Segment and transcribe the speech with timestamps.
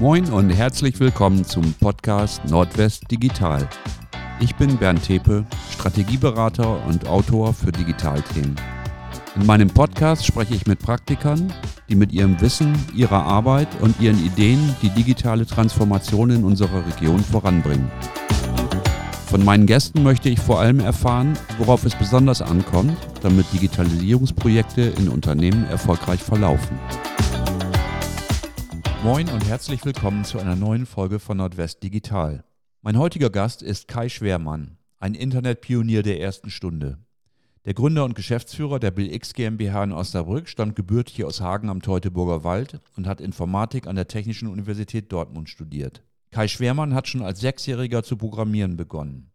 [0.00, 3.68] Moin und herzlich willkommen zum Podcast Nordwest Digital.
[4.40, 8.56] Ich bin Bernd Tepe, Strategieberater und Autor für Digitalthemen.
[9.36, 11.52] In meinem Podcast spreche ich mit Praktikern,
[11.90, 17.20] die mit ihrem Wissen, ihrer Arbeit und ihren Ideen die digitale Transformation in unserer Region
[17.22, 17.92] voranbringen.
[19.26, 25.10] Von meinen Gästen möchte ich vor allem erfahren, worauf es besonders ankommt, damit Digitalisierungsprojekte in
[25.10, 26.80] Unternehmen erfolgreich verlaufen.
[29.02, 32.44] Moin und herzlich willkommen zu einer neuen Folge von Nordwest Digital.
[32.82, 36.98] Mein heutiger Gast ist Kai Schwermann, ein Internetpionier der ersten Stunde.
[37.64, 42.44] Der Gründer und Geschäftsführer der BillX GmbH in Osnabrück stammt gebürtig aus Hagen am Teutoburger
[42.44, 46.02] Wald und hat Informatik an der Technischen Universität Dortmund studiert.
[46.30, 49.30] Kai Schwermann hat schon als Sechsjähriger zu programmieren begonnen.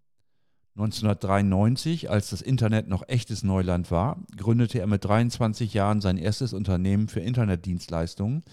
[0.77, 6.51] 1993, als das Internet noch echtes Neuland war, gründete er mit 23 Jahren sein erstes
[6.51, 8.43] Unternehmen für Internetdienstleistungen,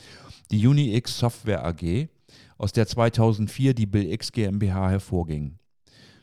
[0.53, 2.09] die UniX Software AG,
[2.59, 5.59] aus der 2004 die BillX GmbH hervorging.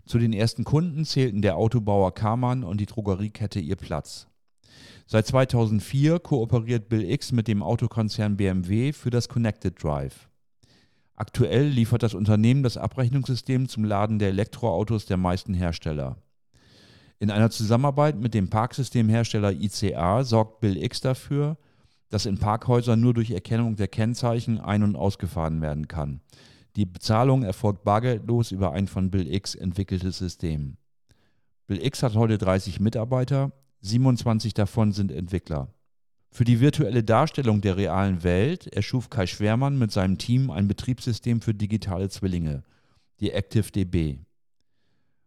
[0.06, 4.28] Zu den ersten Kunden zählten der Autobauer Kamann und die Drogeriekette Ihr Platz.
[5.08, 10.30] Seit 2004 kooperiert BillX mit dem Autokonzern BMW für das Connected Drive.
[11.16, 16.18] Aktuell liefert das Unternehmen das Abrechnungssystem zum Laden der Elektroautos der meisten Hersteller.
[17.18, 21.58] In einer Zusammenarbeit mit dem Parksystemhersteller ICA sorgt Bill X dafür,
[22.10, 26.22] dass in Parkhäusern nur durch Erkennung der Kennzeichen ein- und ausgefahren werden kann.
[26.76, 30.78] Die Bezahlung erfolgt bargeldlos über ein von Bill X entwickeltes System.
[31.68, 35.74] Bill X hat heute 30 Mitarbeiter, 27 davon sind Entwickler.
[36.32, 41.42] Für die virtuelle Darstellung der realen Welt erschuf Kai Schwermann mit seinem Team ein Betriebssystem
[41.42, 42.64] für digitale Zwillinge,
[43.20, 44.20] die ActiveDB.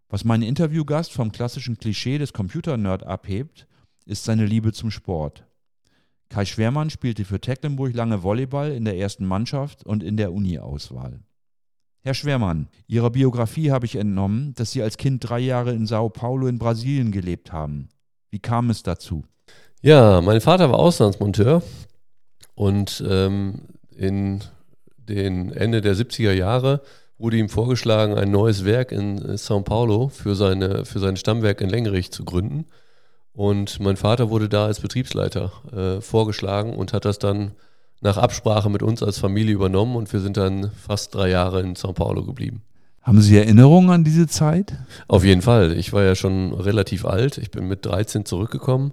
[0.08, 3.66] Was meinen Interviewgast vom klassischen Klischee des Computer-Nerd abhebt,
[4.04, 5.44] ist seine Liebe zum Sport.
[6.32, 11.20] Kai Schwermann spielte für Tecklenburg lange Volleyball in der ersten Mannschaft und in der Uni-Auswahl.
[12.00, 16.08] Herr Schwermann, Ihrer Biografie habe ich entnommen, dass Sie als Kind drei Jahre in Sao
[16.08, 17.90] Paulo in Brasilien gelebt haben.
[18.30, 19.26] Wie kam es dazu?
[19.82, 21.62] Ja, mein Vater war Auslandsmonteur
[22.54, 24.42] und ähm, in
[24.96, 26.80] den Ende der 70er Jahre
[27.18, 31.68] wurde ihm vorgeschlagen, ein neues Werk in São Paulo für, seine, für sein Stammwerk in
[31.68, 32.64] Lengerich zu gründen.
[33.34, 37.52] Und mein Vater wurde da als Betriebsleiter äh, vorgeschlagen und hat das dann
[38.02, 41.74] nach Absprache mit uns als Familie übernommen und wir sind dann fast drei Jahre in
[41.74, 42.62] São Paulo geblieben.
[43.00, 44.74] Haben Sie Erinnerungen an diese Zeit?
[45.08, 45.72] Auf jeden Fall.
[45.76, 47.38] Ich war ja schon relativ alt.
[47.38, 48.92] Ich bin mit 13 zurückgekommen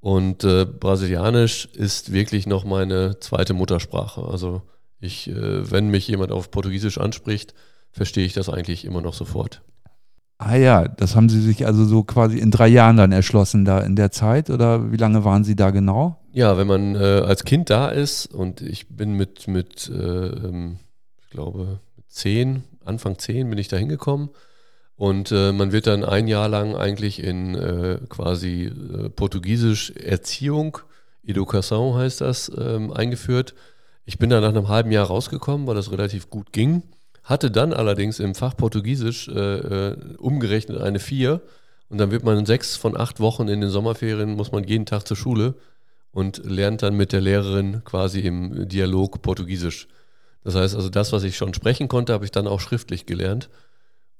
[0.00, 4.22] und äh, Brasilianisch ist wirklich noch meine zweite Muttersprache.
[4.22, 4.62] Also
[5.00, 7.54] ich, äh, wenn mich jemand auf Portugiesisch anspricht,
[7.92, 9.62] verstehe ich das eigentlich immer noch sofort.
[10.38, 13.80] Ah ja, das haben Sie sich also so quasi in drei Jahren dann erschlossen da
[13.80, 16.20] in der Zeit oder wie lange waren Sie da genau?
[16.32, 20.78] Ja, wenn man äh, als Kind da ist und ich bin mit, mit äh, ähm,
[21.22, 24.30] ich glaube, zehn, Anfang zehn bin ich da hingekommen
[24.94, 30.78] und äh, man wird dann ein Jahr lang eigentlich in äh, quasi äh, Portugiesisch Erziehung,
[31.26, 33.54] Educação heißt das, ähm, eingeführt.
[34.04, 36.82] Ich bin dann nach einem halben Jahr rausgekommen, weil das relativ gut ging.
[37.28, 39.32] Hatte dann allerdings im Fach Portugiesisch äh,
[39.90, 41.42] äh, umgerechnet eine 4.
[41.90, 45.06] Und dann wird man sechs von acht Wochen in den Sommerferien, muss man jeden Tag
[45.06, 45.54] zur Schule
[46.10, 49.88] und lernt dann mit der Lehrerin quasi im Dialog Portugiesisch.
[50.42, 53.50] Das heißt also, das, was ich schon sprechen konnte, habe ich dann auch schriftlich gelernt.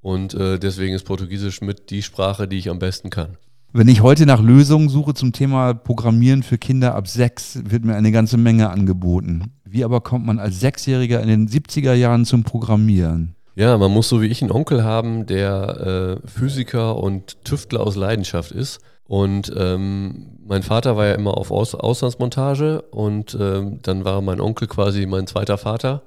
[0.02, 3.38] Und äh, deswegen ist Portugiesisch mit die Sprache, die ich am besten kann.
[3.70, 7.96] Wenn ich heute nach Lösungen suche zum Thema Programmieren für Kinder ab sechs, wird mir
[7.96, 9.52] eine ganze Menge angeboten.
[9.64, 13.34] Wie aber kommt man als Sechsjähriger in den 70er Jahren zum Programmieren?
[13.56, 17.94] Ja, man muss so wie ich einen Onkel haben, der äh, Physiker und Tüftler aus
[17.94, 18.78] Leidenschaft ist.
[19.04, 24.40] Und ähm, mein Vater war ja immer auf aus Auslandsmontage und ähm, dann war mein
[24.40, 26.04] Onkel quasi mein zweiter Vater.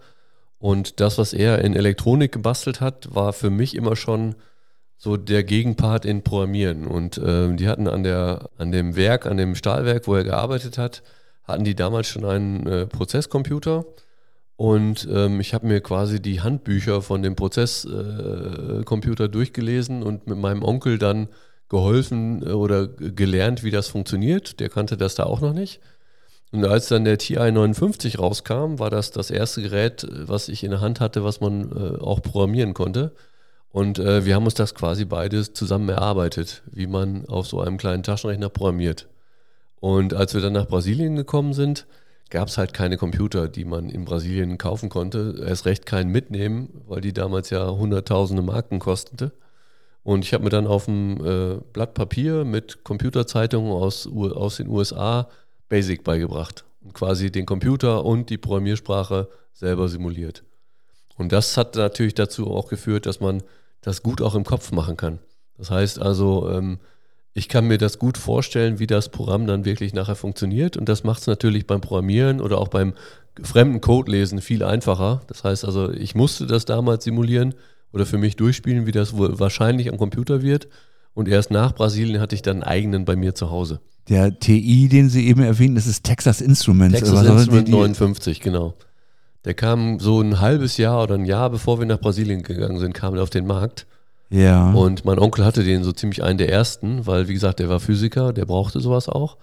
[0.57, 4.33] Und das, was er in Elektronik gebastelt hat, war für mich immer schon
[5.03, 6.85] so der Gegenpart in Programmieren.
[6.85, 10.77] Und äh, die hatten an, der, an dem Werk, an dem Stahlwerk, wo er gearbeitet
[10.77, 11.01] hat,
[11.43, 13.83] hatten die damals schon einen äh, Prozesscomputer.
[14.57, 20.37] Und ähm, ich habe mir quasi die Handbücher von dem Prozesscomputer äh, durchgelesen und mit
[20.37, 21.29] meinem Onkel dann
[21.67, 24.59] geholfen äh, oder gelernt, wie das funktioniert.
[24.59, 25.81] Der kannte das da auch noch nicht.
[26.51, 30.69] Und als dann der TI 59 rauskam, war das das erste Gerät, was ich in
[30.69, 33.15] der Hand hatte, was man äh, auch programmieren konnte.
[33.71, 37.77] Und äh, wir haben uns das quasi beides zusammen erarbeitet, wie man auf so einem
[37.77, 39.07] kleinen Taschenrechner programmiert.
[39.79, 41.87] Und als wir dann nach Brasilien gekommen sind,
[42.29, 45.43] gab es halt keine Computer, die man in Brasilien kaufen konnte.
[45.45, 49.31] Erst recht keinen mitnehmen, weil die damals ja hunderttausende Marken kostete.
[50.03, 54.67] Und ich habe mir dann auf dem äh, Blatt Papier mit Computerzeitungen aus, aus den
[54.67, 55.29] USA
[55.69, 60.43] Basic beigebracht und quasi den Computer und die Programmiersprache selber simuliert.
[61.17, 63.43] Und das hat natürlich dazu auch geführt, dass man
[63.81, 65.19] das gut auch im Kopf machen kann.
[65.57, 66.79] Das heißt also, ähm,
[67.33, 70.75] ich kann mir das gut vorstellen, wie das Programm dann wirklich nachher funktioniert.
[70.75, 72.93] Und das macht es natürlich beim Programmieren oder auch beim
[73.41, 75.21] fremden Codelesen viel einfacher.
[75.27, 77.53] Das heißt also, ich musste das damals simulieren
[77.93, 80.67] oder für mich durchspielen, wie das wohl wahrscheinlich am Computer wird.
[81.13, 83.81] Und erst nach Brasilien hatte ich dann einen eigenen bei mir zu Hause.
[84.09, 86.99] Der TI, den Sie eben erwähnten, das ist Texas Instruments.
[86.99, 88.75] Texas Instruments 59, genau.
[89.45, 92.93] Der kam so ein halbes Jahr oder ein Jahr bevor wir nach Brasilien gegangen sind,
[92.93, 93.87] kam er auf den Markt.
[94.29, 94.71] Ja.
[94.71, 97.79] Und mein Onkel hatte den so ziemlich einen der ersten, weil, wie gesagt, der war
[97.79, 99.37] Physiker, der brauchte sowas auch.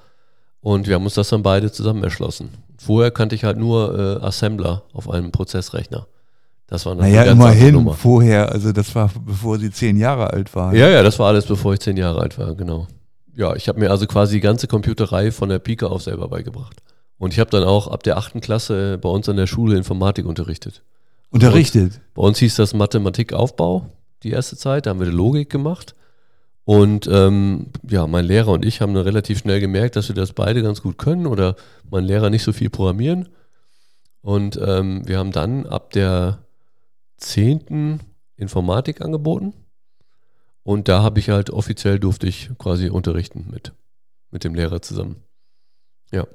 [0.60, 2.50] Und wir haben uns das dann beide zusammen erschlossen.
[2.78, 6.06] Vorher kannte ich halt nur äh, Assembler auf einem Prozessrechner.
[6.68, 10.76] Das war naja, immerhin vorher, also das war bevor sie zehn Jahre alt waren.
[10.76, 12.86] Ja, ja, das war alles bevor ich zehn Jahre alt war, genau.
[13.34, 16.82] Ja, ich habe mir also quasi die ganze Computerei von der Pike auf selber beigebracht.
[17.18, 20.24] Und ich habe dann auch ab der achten Klasse bei uns an der Schule Informatik
[20.24, 20.82] unterrichtet.
[21.30, 21.92] Unterrichtet?
[21.92, 23.86] Bei uns, bei uns hieß das Mathematikaufbau
[24.22, 25.94] die erste Zeit, da haben wir Logik gemacht.
[26.64, 30.32] Und ähm, ja, mein Lehrer und ich haben dann relativ schnell gemerkt, dass wir das
[30.32, 31.56] beide ganz gut können oder
[31.90, 33.28] mein Lehrer nicht so viel programmieren.
[34.20, 36.44] Und ähm, wir haben dann ab der
[37.16, 38.00] zehnten
[38.36, 39.54] Informatik angeboten.
[40.62, 43.72] Und da habe ich halt offiziell durfte ich quasi unterrichten mit,
[44.30, 45.22] mit dem Lehrer zusammen.
[46.12, 46.26] Ja,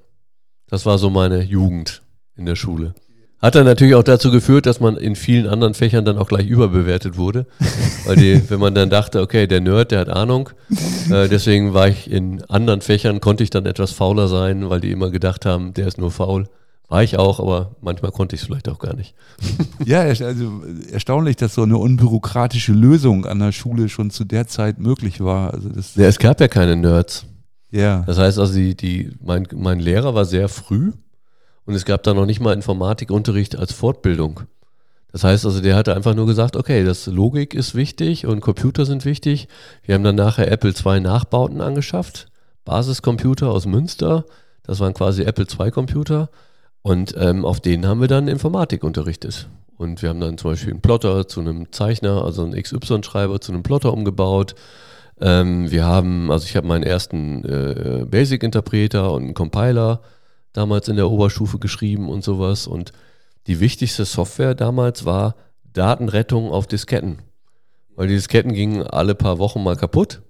[0.74, 2.02] das war so meine Jugend
[2.36, 2.96] in der Schule.
[3.40, 6.48] Hat dann natürlich auch dazu geführt, dass man in vielen anderen Fächern dann auch gleich
[6.48, 7.46] überbewertet wurde.
[8.06, 10.50] Weil die, wenn man dann dachte, okay, der Nerd, der hat Ahnung.
[11.12, 14.90] Äh, deswegen war ich in anderen Fächern, konnte ich dann etwas fauler sein, weil die
[14.90, 16.48] immer gedacht haben, der ist nur faul.
[16.90, 19.14] War ich auch, aber manchmal konnte ich es vielleicht auch gar nicht.
[19.86, 24.80] Ja, also erstaunlich, dass so eine unbürokratische Lösung an der Schule schon zu der Zeit
[24.80, 25.54] möglich war.
[25.54, 27.28] Also das ja, es gab ja keine Nerds.
[27.74, 28.04] Ja.
[28.06, 30.92] Das heißt also, die, die, mein, mein Lehrer war sehr früh
[31.66, 34.42] und es gab da noch nicht mal Informatikunterricht als Fortbildung.
[35.12, 38.86] Das heißt also, der hatte einfach nur gesagt, okay, das Logik ist wichtig und Computer
[38.86, 39.48] sind wichtig.
[39.84, 42.28] Wir haben dann nachher Apple II Nachbauten angeschafft,
[42.64, 44.26] Basiscomputer aus Münster.
[44.62, 46.30] Das waren quasi Apple II Computer.
[46.84, 49.48] Und ähm, auf denen haben wir dann Informatik unterrichtet.
[49.78, 53.52] Und wir haben dann zum Beispiel einen Plotter zu einem Zeichner, also einen XY-Schreiber zu
[53.52, 54.54] einem Plotter umgebaut.
[55.24, 60.02] Ähm, wir haben, also ich habe meinen ersten äh, Basic-Interpreter und einen Compiler
[60.52, 62.68] damals in der Oberstufe geschrieben und sowas.
[62.68, 62.92] Und
[63.48, 65.36] die wichtigste Software damals war
[65.72, 67.20] Datenrettung auf Disketten.
[67.96, 70.22] Weil die Disketten gingen alle paar Wochen mal kaputt.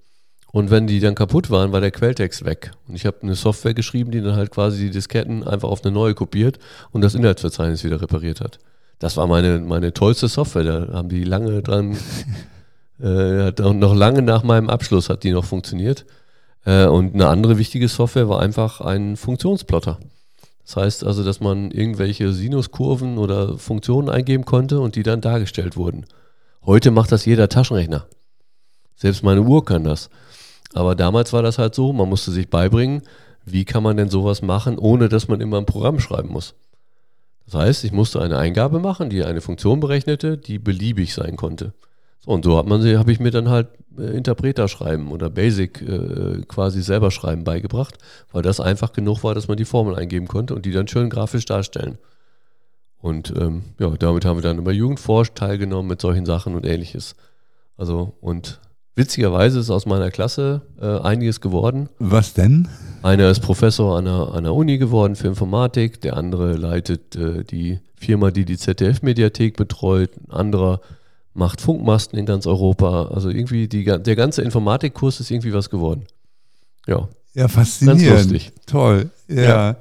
[0.52, 2.72] Und wenn die dann kaputt waren, war der Quelltext weg.
[2.88, 5.92] Und ich habe eine Software geschrieben, die dann halt quasi die Disketten einfach auf eine
[5.92, 6.60] neue kopiert
[6.92, 8.60] und das Inhaltsverzeichnis wieder repariert hat.
[9.00, 10.64] Das war meine, meine tollste Software.
[10.64, 11.98] Da haben die lange dran,
[13.04, 16.06] äh, noch lange nach meinem Abschluss hat die noch funktioniert.
[16.66, 20.00] Äh, und eine andere wichtige Software war einfach ein Funktionsplotter.
[20.66, 25.76] Das heißt also, dass man irgendwelche Sinuskurven oder Funktionen eingeben konnte und die dann dargestellt
[25.76, 26.06] wurden.
[26.66, 28.06] Heute macht das jeder Taschenrechner.
[28.96, 30.10] Selbst meine Uhr kann das.
[30.74, 33.02] Aber damals war das halt so, man musste sich beibringen,
[33.44, 36.56] wie kann man denn sowas machen, ohne dass man immer ein Programm schreiben muss.
[37.46, 41.74] Das heißt, ich musste eine Eingabe machen, die eine Funktion berechnete, die beliebig sein konnte.
[42.26, 43.68] So, und so hat man sie, habe ich mir dann halt
[43.98, 47.98] äh, Interpreter schreiben oder Basic äh, quasi selber schreiben beigebracht,
[48.32, 51.10] weil das einfach genug war, dass man die Formel eingeben konnte und die dann schön
[51.10, 51.98] grafisch darstellen.
[53.02, 57.16] Und ähm, ja, damit haben wir dann über Jugendforsch teilgenommen mit solchen Sachen und ähnliches.
[57.76, 58.62] Also, und
[58.96, 61.90] witzigerweise ist aus meiner Klasse äh, einiges geworden.
[62.00, 62.70] Was denn?
[63.02, 67.44] Einer ist Professor an der, an der Uni geworden für Informatik, der andere leitet äh,
[67.44, 70.80] die Firma, die die ZDF-Mediathek betreut, ein anderer
[71.34, 73.08] macht Funkmasten in ganz Europa.
[73.08, 76.06] Also irgendwie die, der ganze Informatikkurs ist irgendwie was geworden.
[76.88, 77.08] Ja.
[77.34, 78.06] Ja, faszinierend.
[78.06, 78.52] Ganz lustig.
[78.66, 79.10] Toll.
[79.28, 79.44] Ja.
[79.44, 79.76] ja.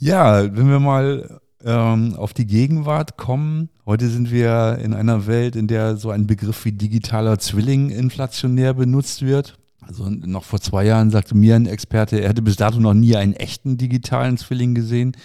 [0.00, 3.68] Ja, wenn wir mal ähm, auf die Gegenwart kommen.
[3.84, 8.74] Heute sind wir in einer Welt, in der so ein Begriff wie digitaler Zwilling inflationär
[8.74, 9.58] benutzt wird.
[9.80, 13.16] Also noch vor zwei Jahren sagte mir ein Experte, er hätte bis dato noch nie
[13.16, 15.16] einen echten digitalen Zwilling gesehen.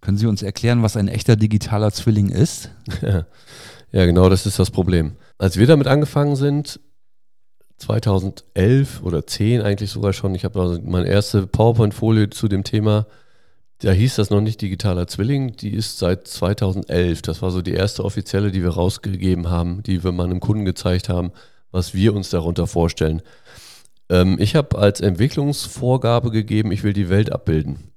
[0.00, 2.70] Können Sie uns erklären, was ein echter digitaler Zwilling ist?
[3.92, 4.06] Ja.
[4.06, 5.16] Genau, das ist das Problem.
[5.38, 6.80] Als wir damit angefangen sind,
[7.78, 13.06] 2011 oder 10 eigentlich sogar schon, ich habe also meine erste PowerPoint-Folie zu dem Thema,
[13.80, 17.20] da hieß das noch nicht digitaler Zwilling, die ist seit 2011.
[17.20, 21.10] Das war so die erste offizielle, die wir rausgegeben haben, die wir meinem Kunden gezeigt
[21.10, 21.32] haben,
[21.72, 23.20] was wir uns darunter vorstellen.
[24.08, 27.92] Ähm, ich habe als Entwicklungsvorgabe gegeben, ich will die Welt abbilden.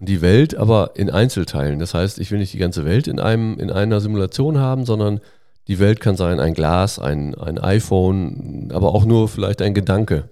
[0.00, 1.78] Die Welt aber in Einzelteilen.
[1.78, 5.20] Das heißt, ich will nicht die ganze Welt in, einem, in einer Simulation haben, sondern
[5.66, 10.30] die Welt kann sein ein Glas, ein, ein iPhone, aber auch nur vielleicht ein Gedanke.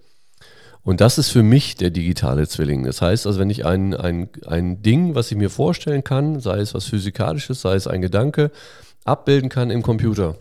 [0.82, 2.84] Und das ist für mich der digitale Zwilling.
[2.84, 6.58] Das heißt also, wenn ich ein, ein, ein Ding, was ich mir vorstellen kann, sei
[6.58, 8.52] es was Physikalisches, sei es ein Gedanke,
[9.04, 10.36] abbilden kann im Computer.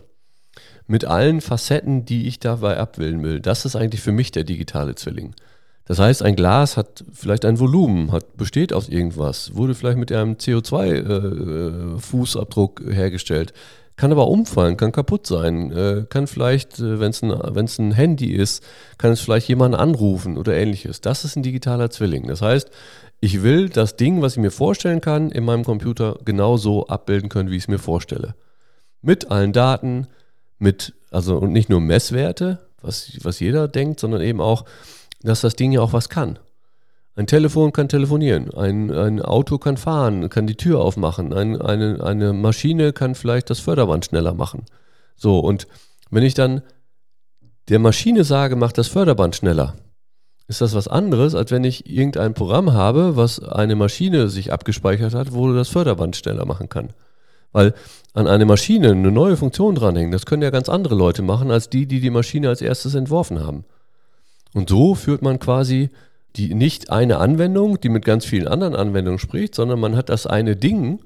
[0.86, 3.40] Mit allen Facetten, die ich dabei abbilden will.
[3.40, 5.34] Das ist eigentlich für mich der digitale Zwilling.
[5.86, 10.12] Das heißt, ein Glas hat vielleicht ein Volumen, hat, besteht aus irgendwas, wurde vielleicht mit
[10.12, 13.52] einem CO2-Fußabdruck äh, hergestellt,
[13.94, 18.32] kann aber umfallen, kann kaputt sein, äh, kann vielleicht, äh, wenn es ein, ein Handy
[18.32, 18.62] ist,
[18.98, 21.00] kann es vielleicht jemanden anrufen oder ähnliches.
[21.00, 22.26] Das ist ein digitaler Zwilling.
[22.26, 22.68] Das heißt,
[23.20, 27.50] ich will das Ding, was ich mir vorstellen kann, in meinem Computer genauso abbilden können,
[27.50, 28.34] wie ich es mir vorstelle.
[29.02, 30.08] Mit allen Daten,
[30.58, 34.64] mit, also und nicht nur Messwerte, was, was jeder denkt, sondern eben auch
[35.22, 36.38] dass das Ding ja auch was kann.
[37.14, 42.04] Ein Telefon kann telefonieren, ein, ein Auto kann fahren, kann die Tür aufmachen, ein, eine,
[42.04, 44.66] eine Maschine kann vielleicht das Förderband schneller machen.
[45.16, 45.66] So, und
[46.10, 46.60] wenn ich dann
[47.68, 49.76] der Maschine sage, mach das Förderband schneller,
[50.46, 55.14] ist das was anderes, als wenn ich irgendein Programm habe, was eine Maschine sich abgespeichert
[55.14, 56.92] hat, wo das Förderband schneller machen kann.
[57.52, 57.74] Weil
[58.12, 61.70] an eine Maschine eine neue Funktion dranhängen, das können ja ganz andere Leute machen, als
[61.70, 63.64] die, die die Maschine als erstes entworfen haben.
[64.56, 65.90] Und so führt man quasi
[66.34, 70.26] die, nicht eine Anwendung, die mit ganz vielen anderen Anwendungen spricht, sondern man hat das
[70.26, 71.00] eine Ding,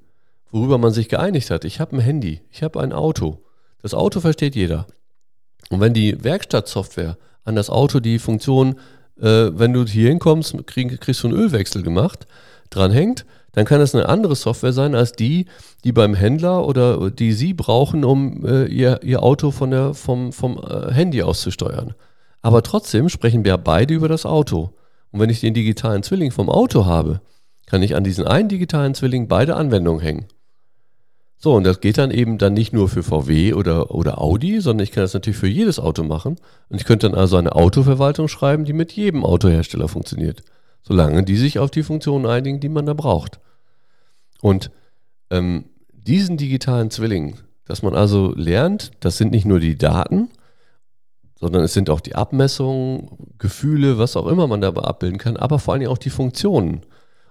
[0.52, 1.64] worüber man sich geeinigt hat.
[1.64, 3.40] Ich habe ein Handy, ich habe ein Auto.
[3.82, 4.86] Das Auto versteht jeder.
[5.68, 8.76] Und wenn die Werkstattsoftware an das Auto die Funktion,
[9.20, 12.28] äh, wenn du hier hinkommst, krieg, kriegst du einen Ölwechsel gemacht,
[12.70, 15.46] dranhängt, dann kann es eine andere Software sein als die,
[15.82, 20.32] die beim Händler oder die Sie brauchen, um äh, ihr, ihr Auto von der, vom,
[20.32, 21.94] vom äh, Handy aus zu steuern.
[22.42, 24.74] Aber trotzdem sprechen wir beide über das Auto.
[25.10, 27.20] Und wenn ich den digitalen Zwilling vom Auto habe,
[27.66, 30.26] kann ich an diesen einen digitalen Zwilling beide Anwendungen hängen.
[31.42, 34.84] So, und das geht dann eben dann nicht nur für VW oder, oder Audi, sondern
[34.84, 36.36] ich kann das natürlich für jedes Auto machen.
[36.68, 40.42] Und ich könnte dann also eine Autoverwaltung schreiben, die mit jedem Autohersteller funktioniert.
[40.82, 43.40] Solange die sich auf die Funktionen einigen, die man da braucht.
[44.42, 44.70] Und
[45.30, 50.28] ähm, diesen digitalen Zwilling, dass man also lernt, das sind nicht nur die Daten,
[51.40, 55.58] sondern es sind auch die Abmessungen, Gefühle, was auch immer man dabei abbilden kann, aber
[55.58, 56.82] vor allem auch die Funktionen.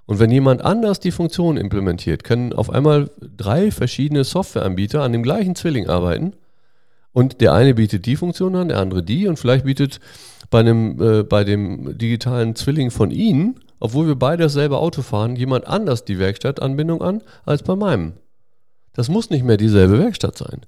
[0.06, 5.22] Und wenn jemand anders die Funktionen implementiert, können auf einmal drei verschiedene Softwareanbieter an dem
[5.22, 6.34] gleichen Zwilling arbeiten.
[7.14, 10.00] Und der eine bietet die Funktion an, der andere die und vielleicht bietet
[10.50, 15.36] bei, einem, äh, bei dem digitalen Zwilling von Ihnen, obwohl wir beide dasselbe Auto fahren,
[15.36, 18.14] jemand anders die Werkstattanbindung an als bei meinem.
[18.94, 20.62] Das muss nicht mehr dieselbe Werkstatt sein.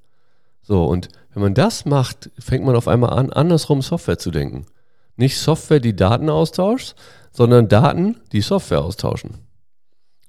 [0.61, 4.65] So, und wenn man das macht, fängt man auf einmal an, andersrum Software zu denken.
[5.15, 6.95] Nicht Software, die Daten austauscht,
[7.31, 9.39] sondern Daten, die Software austauschen.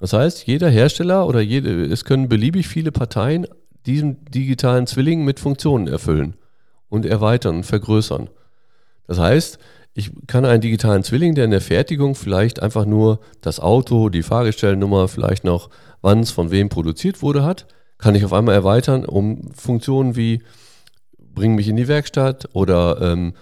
[0.01, 3.47] Das heißt, jeder Hersteller oder jede, es können beliebig viele Parteien
[3.87, 6.37] diesen digitalen Zwilling mit Funktionen erfüllen
[6.89, 8.29] und erweitern und vergrößern.
[9.07, 9.59] Das heißt,
[9.95, 14.23] ich kann einen digitalen Zwilling, der in der Fertigung vielleicht einfach nur das Auto, die
[14.23, 15.69] Fahrgestellnummer, vielleicht noch,
[16.01, 17.67] wann es von wem produziert wurde, hat,
[18.03, 20.43] kann ich auf einmal erweitern um Funktionen wie
[21.17, 23.35] bring mich in die Werkstatt oder ähm,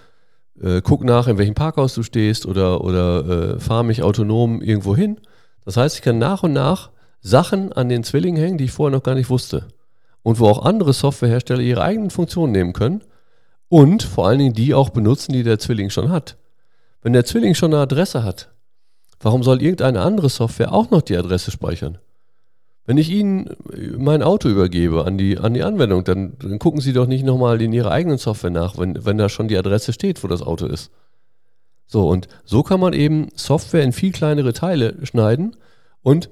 [0.61, 4.95] äh, guck nach, in welchem Parkhaus du stehst oder, oder äh, fahr mich autonom irgendwo
[4.95, 5.19] hin.
[5.65, 6.91] Das heißt, ich kann nach und nach
[7.21, 9.67] Sachen an den Zwilling hängen, die ich vorher noch gar nicht wusste.
[10.21, 13.03] Und wo auch andere Softwarehersteller ihre eigenen Funktionen nehmen können
[13.67, 16.37] und vor allen Dingen die auch benutzen, die der Zwilling schon hat.
[17.01, 18.51] Wenn der Zwilling schon eine Adresse hat,
[19.21, 21.97] warum soll irgendeine andere Software auch noch die Adresse speichern?
[22.85, 23.55] Wenn ich Ihnen
[23.97, 27.61] mein Auto übergebe an die, an die Anwendung, dann, dann gucken Sie doch nicht nochmal
[27.61, 30.65] in Ihrer eigenen Software nach, wenn, wenn da schon die Adresse steht, wo das Auto
[30.65, 30.91] ist.
[31.85, 35.57] So, und so kann man eben Software in viel kleinere Teile schneiden
[36.01, 36.29] und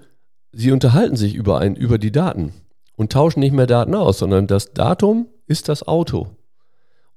[0.51, 2.53] sie unterhalten sich über, ein, über die Daten
[2.95, 6.27] und tauschen nicht mehr Daten aus, sondern das Datum ist das Auto.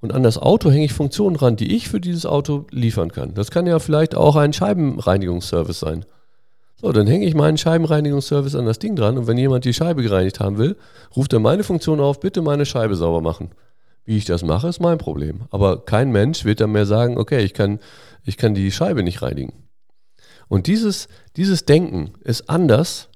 [0.00, 3.34] Und an das Auto hänge ich Funktionen ran, die ich für dieses Auto liefern kann.
[3.34, 6.04] Das kann ja vielleicht auch ein Scheibenreinigungsservice sein.
[6.82, 10.02] So, dann hänge ich meinen Scheibenreinigungsservice an das Ding dran und wenn jemand die Scheibe
[10.02, 10.76] gereinigt haben will,
[11.14, 13.50] ruft er meine Funktion auf, bitte meine Scheibe sauber machen.
[14.04, 15.42] Wie ich das mache, ist mein Problem.
[15.50, 17.78] Aber kein Mensch wird dann mehr sagen, okay, ich kann,
[18.24, 19.52] ich kann die Scheibe nicht reinigen.
[20.48, 23.08] Und dieses, dieses Denken ist anders,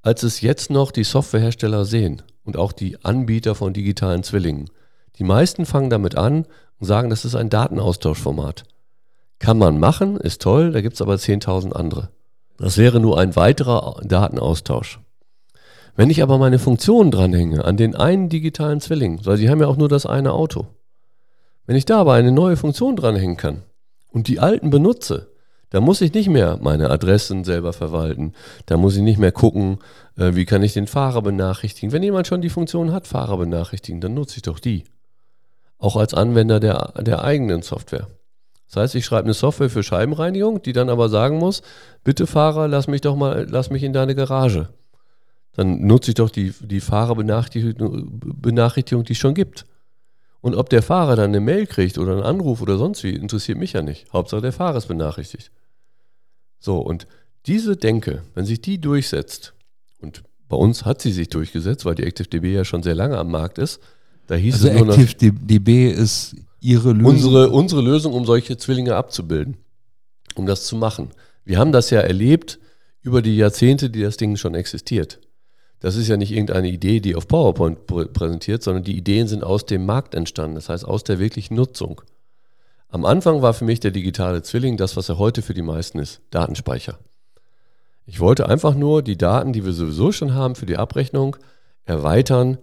[0.00, 4.70] als es jetzt noch die Softwarehersteller sehen und auch die Anbieter von digitalen Zwillingen.
[5.18, 6.46] Die meisten fangen damit an
[6.78, 8.64] und sagen, das ist ein Datenaustauschformat.
[9.38, 12.08] Kann man machen, ist toll, da gibt es aber 10.000 andere.
[12.58, 15.00] Das wäre nur ein weiterer Datenaustausch.
[15.94, 19.66] Wenn ich aber meine Funktionen dranhänge an den einen digitalen Zwilling, weil sie haben ja
[19.66, 20.66] auch nur das eine Auto.
[21.66, 23.62] Wenn ich da aber eine neue Funktion dranhängen kann
[24.10, 25.28] und die alten benutze,
[25.70, 28.34] da muss ich nicht mehr meine Adressen selber verwalten.
[28.66, 29.78] Da muss ich nicht mehr gucken,
[30.16, 31.92] äh, wie kann ich den Fahrer benachrichtigen.
[31.92, 34.84] Wenn jemand schon die Funktion hat, Fahrer benachrichtigen, dann nutze ich doch die.
[35.78, 38.06] Auch als Anwender der, der eigenen Software.
[38.66, 41.62] Das heißt, ich schreibe eine Software für Scheibenreinigung, die dann aber sagen muss,
[42.04, 44.68] bitte Fahrer, lass mich doch mal, lass mich in deine Garage.
[45.52, 49.66] Dann nutze ich doch die, die Fahrerbenachrichtigung, die es schon gibt.
[50.40, 53.58] Und ob der Fahrer dann eine Mail kriegt oder einen Anruf oder sonst wie, interessiert
[53.58, 54.12] mich ja nicht.
[54.12, 55.50] Hauptsache der Fahrer ist benachrichtigt.
[56.58, 57.06] So, und
[57.46, 59.54] diese Denke, wenn sich die durchsetzt,
[60.00, 63.30] und bei uns hat sie sich durchgesetzt, weil die ActiveDB ja schon sehr lange am
[63.30, 63.80] Markt ist,
[64.26, 67.12] da hieß also es nur noch, ActiveDB ist Ihre Lösung?
[67.12, 69.56] Unsere, unsere Lösung, um solche Zwillinge abzubilden,
[70.34, 71.10] um das zu machen.
[71.44, 72.58] Wir haben das ja erlebt
[73.02, 75.20] über die Jahrzehnte, die das Ding schon existiert.
[75.80, 79.44] Das ist ja nicht irgendeine Idee, die auf PowerPoint pr präsentiert, sondern die Ideen sind
[79.44, 82.00] aus dem Markt entstanden, das heißt aus der wirklichen Nutzung.
[82.88, 85.98] Am Anfang war für mich der digitale Zwilling das, was er heute für die meisten
[85.98, 86.98] ist, Datenspeicher.
[88.06, 91.36] Ich wollte einfach nur die Daten, die wir sowieso schon haben für die Abrechnung,
[91.84, 92.58] erweitern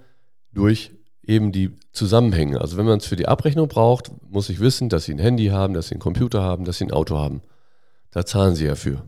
[0.53, 0.91] durch
[1.25, 2.59] eben die Zusammenhänge.
[2.59, 5.47] Also wenn man es für die Abrechnung braucht, muss ich wissen, dass Sie ein Handy
[5.47, 7.41] haben, dass Sie einen Computer haben, dass Sie ein Auto haben.
[8.11, 9.03] Da zahlen Sie ja für.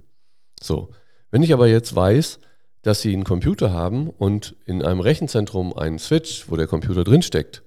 [0.62, 0.90] So.
[1.32, 2.40] Wenn ich aber jetzt weiß,
[2.82, 7.64] dass Sie einen Computer haben und in einem Rechenzentrum einen Switch, wo der Computer drinsteckt,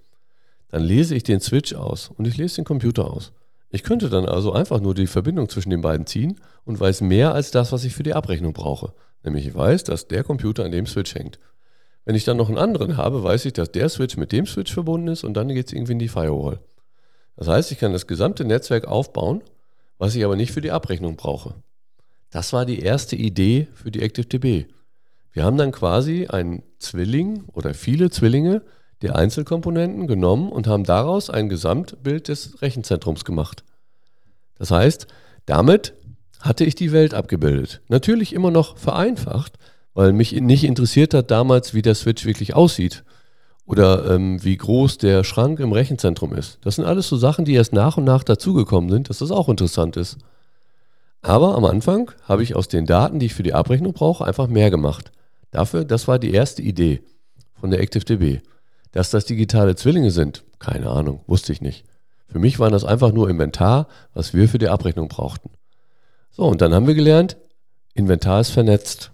[0.69, 3.33] dann lese ich den Switch aus und ich lese den Computer aus.
[3.71, 7.35] Ich könnte dann also einfach nur die Verbindung zwischen den beiden ziehen und weiß mehr
[7.35, 8.95] als das, was ich für die Abrechnung brauche.
[9.23, 11.38] Nämlich ich weiß, dass der Computer an dem Switch hängt.
[12.09, 14.73] Wenn ich dann noch einen anderen habe, weiß ich, dass der Switch mit dem Switch
[14.73, 16.59] verbunden ist und dann geht es irgendwie in die Firewall.
[17.37, 19.43] Das heißt, ich kann das gesamte Netzwerk aufbauen,
[19.99, 21.57] was ich aber nicht für die Abrechnung brauche.
[22.31, 24.69] Das war die erste Idee für die ActiveDB.
[25.33, 28.62] Wir haben dann quasi einen Zwilling oder viele Zwillinge
[29.03, 33.65] der Einzelkomponenten genommen und haben daraus ein Gesamtbild des Rechenzentrums gemacht.
[34.55, 35.09] Das heißt,
[35.45, 35.93] damit
[36.41, 37.83] hatte ich die Welt abgebildet.
[37.88, 39.59] Natürlich immer noch vereinfacht,
[39.99, 43.02] weil mich nicht interessiert hat damals, wie der Switch wirklich aussieht
[43.67, 46.61] oder ähm, wie groß der Schrank im Rechenzentrum ist.
[46.61, 49.49] Das sind alles so Sachen, die erst nach und nach dazugekommen sind, dass das auch
[49.49, 50.19] interessant ist.
[51.21, 54.47] Aber am Anfang habe ich aus den Daten, die ich für die Abrechnung brauche, einfach
[54.47, 55.11] mehr gemacht.
[55.50, 57.02] Dafür, das war die erste Idee
[57.55, 58.40] von der ActiveDB.
[58.92, 61.85] Dass das digitale Zwillinge sind, keine Ahnung, wusste ich nicht.
[62.29, 65.51] Für mich waren das einfach nur Inventar, was wir für die Abrechnung brauchten.
[66.31, 67.37] So, und dann haben wir gelernt,
[67.94, 69.11] Inventar ist vernetzt.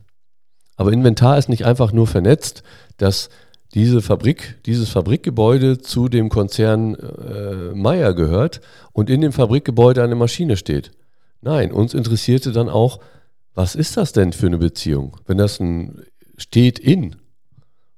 [0.77, 2.63] Aber Inventar ist nicht einfach nur vernetzt,
[2.97, 3.29] dass
[3.75, 8.61] diese Fabrik, dieses Fabrikgebäude zu dem Konzern äh, Meyer gehört
[8.93, 10.93] und in dem Fabrikgebäude eine Maschine steht.
[11.41, 13.01] Nein, uns interessierte dann auch,
[13.55, 15.17] was ist das denn für eine Beziehung?
[15.27, 16.03] Wenn das ein
[16.37, 17.17] steht in,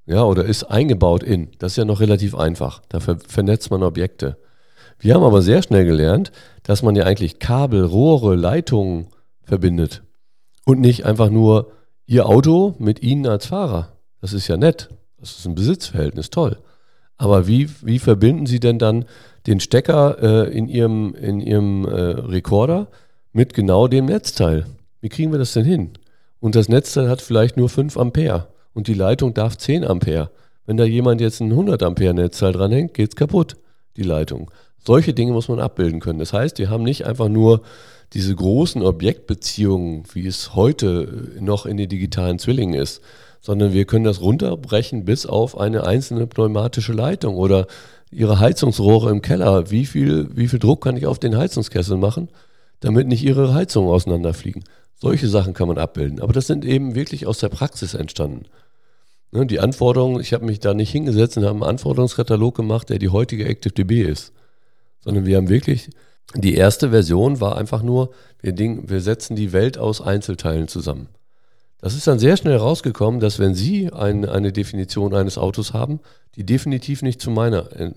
[0.06, 2.82] ja, oder ist eingebaut in, das ist ja noch relativ einfach.
[2.88, 4.36] Da ver vernetzt man Objekte.
[4.98, 9.08] Wir haben aber sehr schnell gelernt, dass man ja eigentlich Kabel, Rohre, Leitungen
[9.42, 10.02] verbindet
[10.64, 11.72] und nicht einfach nur
[12.08, 13.92] Ihr Auto mit Ihnen als Fahrer.
[14.20, 14.88] Das ist ja nett.
[15.18, 16.58] Das ist ein Besitzverhältnis, toll.
[17.16, 19.06] Aber wie, wie verbinden Sie denn dann
[19.46, 22.86] den Stecker äh, in Ihrem, in Ihrem äh, Rekorder
[23.32, 24.66] mit genau dem Netzteil?
[25.00, 25.90] Wie kriegen wir das denn hin?
[26.38, 30.30] Und das Netzteil hat vielleicht nur 5 Ampere und die Leitung darf 10 Ampere.
[30.64, 33.56] Wenn da jemand jetzt ein 100 Ampere Netzteil dranhängt, geht es kaputt,
[33.96, 34.50] die Leitung.
[34.84, 36.20] Solche Dinge muss man abbilden können.
[36.20, 37.62] Das heißt, wir haben nicht einfach nur
[38.12, 43.02] diese großen Objektbeziehungen, wie es heute noch in den digitalen Zwillingen ist,
[43.40, 47.66] sondern wir können das runterbrechen bis auf eine einzelne pneumatische Leitung oder
[48.10, 49.70] Ihre Heizungsrohre im Keller.
[49.70, 52.28] Wie viel, wie viel Druck kann ich auf den Heizungskessel machen,
[52.80, 54.64] damit nicht Ihre Heizungen auseinanderfliegen?
[54.98, 56.20] Solche Sachen kann man abbilden.
[56.20, 58.46] Aber das sind eben wirklich aus der Praxis entstanden.
[59.32, 62.98] Ne, die Anforderungen, ich habe mich da nicht hingesetzt und habe einen Anforderungskatalog gemacht, der
[62.98, 64.32] die heutige ActiveDB ist.
[65.00, 65.90] Sondern wir haben wirklich
[66.34, 68.10] die erste Version war einfach nur,
[68.40, 71.08] wir, Ding, wir setzen die Welt aus Einzelteilen zusammen.
[71.80, 76.00] Das ist dann sehr schnell rausgekommen, dass wenn Sie ein, eine Definition eines Autos haben,
[76.34, 77.92] die definitiv nicht zu meiner äh,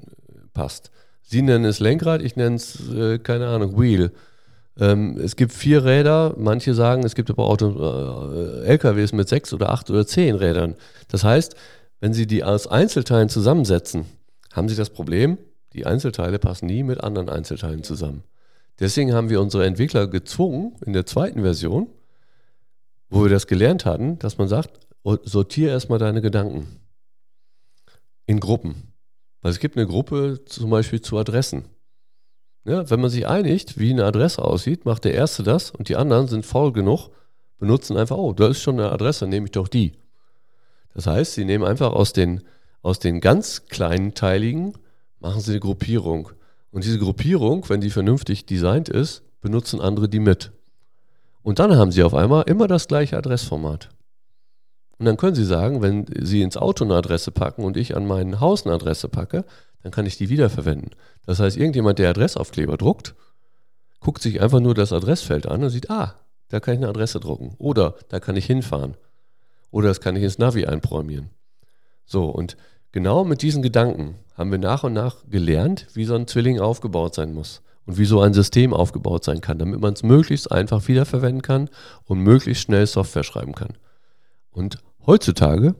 [0.54, 0.92] passt.
[1.24, 4.12] Sie nennen es Lenkrad, ich nenne es, äh, keine Ahnung, Wheel.
[4.80, 9.54] Ähm, es gibt vier Räder, manche sagen, es gibt aber Auto, äh, LKWs mit sechs
[9.54, 10.76] oder acht oder zehn Rädern.
[11.08, 11.56] Das heißt,
[12.00, 14.06] wenn Sie die aus Einzelteilen zusammensetzen,
[14.54, 15.38] haben Sie das Problem,
[15.74, 18.24] die Einzelteile passen nie mit anderen Einzelteilen zusammen.
[18.80, 21.88] Deswegen haben wir unsere Entwickler gezwungen, in der zweiten Version,
[23.10, 24.80] wo wir das gelernt hatten, dass man sagt,
[25.24, 26.68] sortiere erstmal deine Gedanken
[28.26, 28.94] in Gruppen.
[29.42, 31.66] Weil es gibt eine Gruppe zum Beispiel zu Adressen.
[32.66, 35.96] Ja, wenn man sich einigt, wie eine Adresse aussieht, macht der Erste das und die
[35.96, 37.10] anderen sind faul genug,
[37.58, 39.94] benutzen einfach, oh, da ist schon eine Adresse, nehme ich doch die.
[40.94, 42.42] Das heißt, sie nehmen einfach aus den,
[42.82, 44.74] aus den ganz kleinen Teiligen
[45.20, 46.30] machen Sie eine Gruppierung.
[46.72, 50.52] Und diese Gruppierung, wenn die vernünftig designt ist, benutzen andere die mit.
[51.42, 53.90] Und dann haben Sie auf einmal immer das gleiche Adressformat.
[54.98, 58.06] Und dann können Sie sagen, wenn Sie ins Auto eine Adresse packen und ich an
[58.06, 59.46] mein Haus eine Adresse packe,
[59.82, 60.92] dann kann ich die wiederverwenden.
[61.26, 63.16] Das heißt, irgendjemand, der Adressaufkleber druckt,
[64.02, 66.16] guckt sich einfach nur das Adressfeld an und sieht, ah,
[66.50, 67.56] da kann ich eine Adresse drucken.
[67.58, 68.96] Oder da kann ich hinfahren.
[69.72, 71.30] oder das kann ich ins Navi einprogrammieren.
[72.06, 72.58] So, und
[72.92, 77.16] genau mit diesen Gedanken haben wir nach und nach gelernt, wie so ein Zwilling aufgebaut
[77.16, 80.88] sein muss und wie so ein System aufgebaut sein kann, damit man es möglichst einfach
[80.88, 81.70] wiederverwenden kann
[82.06, 83.78] und möglichst schnell Software schreiben kann.
[84.52, 85.76] Und heutzutage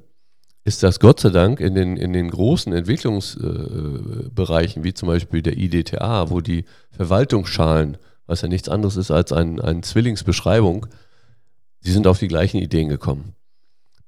[0.64, 5.42] ist das Gott sei Dank in den, in den großen Entwicklungsbereichen, äh, wie zum Beispiel
[5.42, 10.86] der IDTA, wo die Verwaltungsschalen, was ja nichts anderes ist als ein, eine Zwillingsbeschreibung,
[11.86, 13.36] die sind auf die gleichen Ideen gekommen.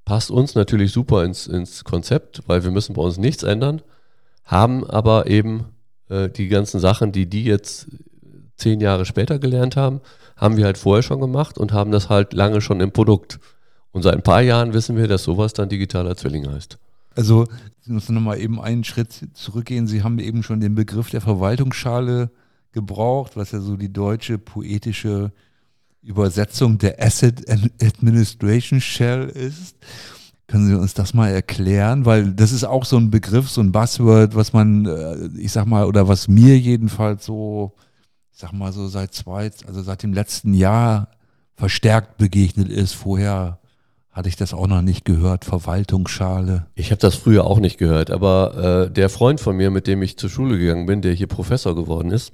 [0.05, 3.81] Passt uns natürlich super ins, ins Konzept, weil wir müssen bei uns nichts ändern,
[4.43, 5.65] haben aber eben
[6.09, 7.87] äh, die ganzen Sachen, die die jetzt
[8.57, 10.01] zehn Jahre später gelernt haben,
[10.35, 13.39] haben wir halt vorher schon gemacht und haben das halt lange schon im Produkt.
[13.91, 16.77] Und seit ein paar Jahren wissen wir, dass sowas dann digitaler Zwilling heißt.
[17.15, 17.45] Also,
[17.81, 19.87] Sie müssen nochmal eben einen Schritt zurückgehen.
[19.87, 22.31] Sie haben eben schon den Begriff der Verwaltungsschale
[22.71, 25.31] gebraucht, was ja so die deutsche poetische
[26.03, 29.75] Übersetzung der Asset Administration Shell ist.
[30.47, 32.05] Können Sie uns das mal erklären?
[32.05, 35.65] Weil das ist auch so ein Begriff, so ein Buzzword, was man, äh, ich sag
[35.65, 37.73] mal, oder was mir jedenfalls so,
[38.33, 41.07] ich sag mal so seit zwei, also seit dem letzten Jahr
[41.55, 42.93] verstärkt begegnet ist.
[42.93, 43.59] Vorher
[44.11, 46.65] hatte ich das auch noch nicht gehört, Verwaltungsschale.
[46.75, 50.01] Ich habe das früher auch nicht gehört, aber äh, der Freund von mir, mit dem
[50.01, 52.33] ich zur Schule gegangen bin, der hier Professor geworden ist,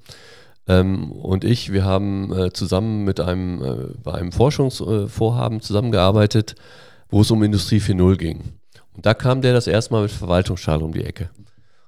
[0.67, 6.55] ähm, und ich, wir haben äh, zusammen mit einem, äh, bei einem Forschungsvorhaben zusammengearbeitet,
[7.09, 8.43] wo es um Industrie 4.0 ging.
[8.95, 11.29] Und da kam der das erste Mal mit Verwaltungsschale um die Ecke.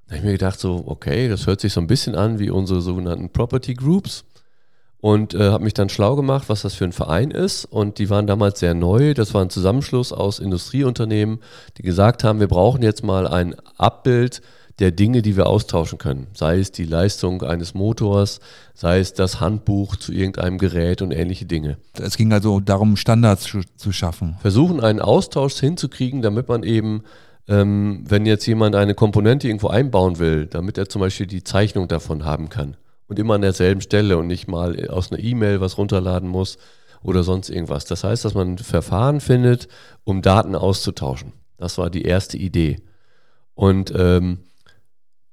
[0.07, 2.49] Da habe ich mir gedacht, so, okay, das hört sich so ein bisschen an wie
[2.49, 4.25] unsere sogenannten Property Groups.
[5.01, 7.65] Und äh, habe mich dann schlau gemacht, was das für ein Verein ist.
[7.65, 9.13] Und die waren damals sehr neu.
[9.13, 11.39] Das war ein Zusammenschluss aus Industrieunternehmen,
[11.77, 14.41] die gesagt haben, wir brauchen jetzt mal ein Abbild
[14.79, 16.27] der Dinge, die wir austauschen können.
[16.33, 18.39] Sei es die Leistung eines Motors,
[18.73, 21.77] sei es das Handbuch zu irgendeinem Gerät und ähnliche Dinge.
[21.99, 24.37] Es ging also darum, Standards zu schaffen.
[24.41, 27.03] Versuchen, einen Austausch hinzukriegen, damit man eben,
[27.47, 31.87] ähm, wenn jetzt jemand eine Komponente irgendwo einbauen will, damit er zum Beispiel die Zeichnung
[31.87, 32.77] davon haben kann.
[33.07, 36.57] Und immer an derselben Stelle und nicht mal aus einer E-Mail was runterladen muss
[37.01, 37.85] oder sonst irgendwas.
[37.85, 39.67] Das heißt, dass man Verfahren findet,
[40.03, 41.33] um Daten auszutauschen.
[41.57, 42.77] Das war die erste Idee.
[43.55, 44.39] Und ähm,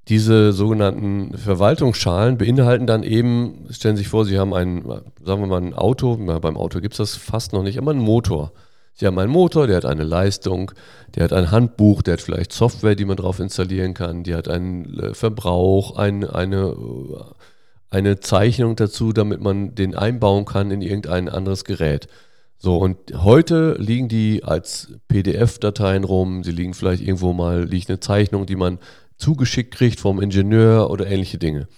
[0.09, 4.85] diese sogenannten Verwaltungsschalen beinhalten dann eben, stellen Sie sich vor, Sie haben ein,
[5.25, 7.91] sagen wir mal, ein Auto, na, beim Auto gibt es das fast noch nicht, aber
[7.91, 8.53] einen Motor.
[8.95, 10.71] Sie haben einen Motor, der hat eine Leistung,
[11.15, 14.49] der hat ein Handbuch, der hat vielleicht Software, die man drauf installieren kann, die hat
[14.49, 16.75] einen äh, Verbrauch, ein, eine,
[17.91, 22.07] eine Zeichnung dazu, damit man den einbauen kann in irgendein anderes Gerät.
[22.59, 28.01] So, und heute liegen die als PDF-Dateien rum, sie liegen vielleicht irgendwo mal, liegt eine
[28.01, 28.79] Zeichnung, die man
[29.19, 31.69] zugeschickt kriegt vom Ingenieur oder ähnliche Dinge.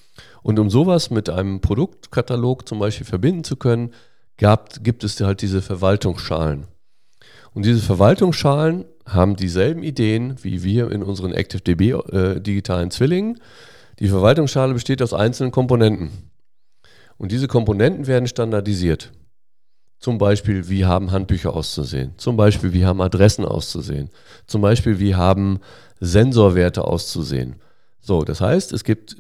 [0.43, 3.93] Und um sowas mit einem Produktkatalog zum Beispiel verbinden zu können,
[4.37, 6.67] gab, gibt es halt diese Verwaltungsschalen.
[7.55, 13.41] Und diese Verwaltungsschalen haben dieselben Ideen wie wir in unseren ActiveDB äh, digitalen Zwillingen.
[13.99, 16.11] Die Verwaltungsschale besteht aus einzelnen Komponenten.
[17.17, 19.13] Und diese Komponenten werden standardisiert.
[19.99, 22.13] Zum Beispiel, wie haben Handbücher auszusehen?
[22.17, 24.11] Zum Beispiel, wie haben Adressen auszusehen?
[24.47, 25.59] Zum Beispiel, wie haben
[26.01, 27.57] Sensorwerte auszusehen?
[28.01, 29.17] So, das heißt, es gibt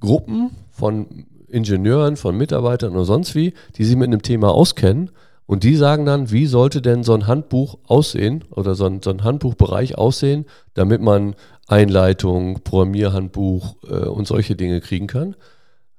[0.00, 5.10] Gruppen von Ingenieuren, von Mitarbeitern oder sonst wie, die sich mit einem Thema auskennen
[5.46, 9.08] und die sagen dann, wie sollte denn so ein Handbuch aussehen oder so ein, so
[9.08, 11.36] ein Handbuchbereich aussehen, damit man
[11.66, 15.36] Einleitung, Programmierhandbuch äh, und solche Dinge kriegen kann.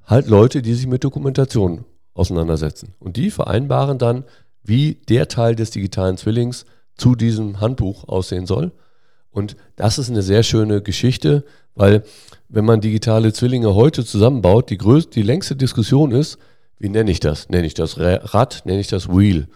[0.05, 2.93] Halt Leute, die sich mit Dokumentation auseinandersetzen.
[2.99, 4.23] Und die vereinbaren dann,
[4.63, 8.71] wie der Teil des digitalen Zwillings zu diesem Handbuch aussehen soll.
[9.31, 11.43] Und das ist eine sehr schöne Geschichte,
[11.75, 12.03] weil
[12.49, 16.37] wenn man digitale Zwillinge heute zusammenbaut, die, größte, die längste Diskussion ist,
[16.77, 17.49] wie nenne ich das?
[17.49, 18.63] Nenne ich das Rad?
[18.65, 19.47] Nenne ich das Wheel?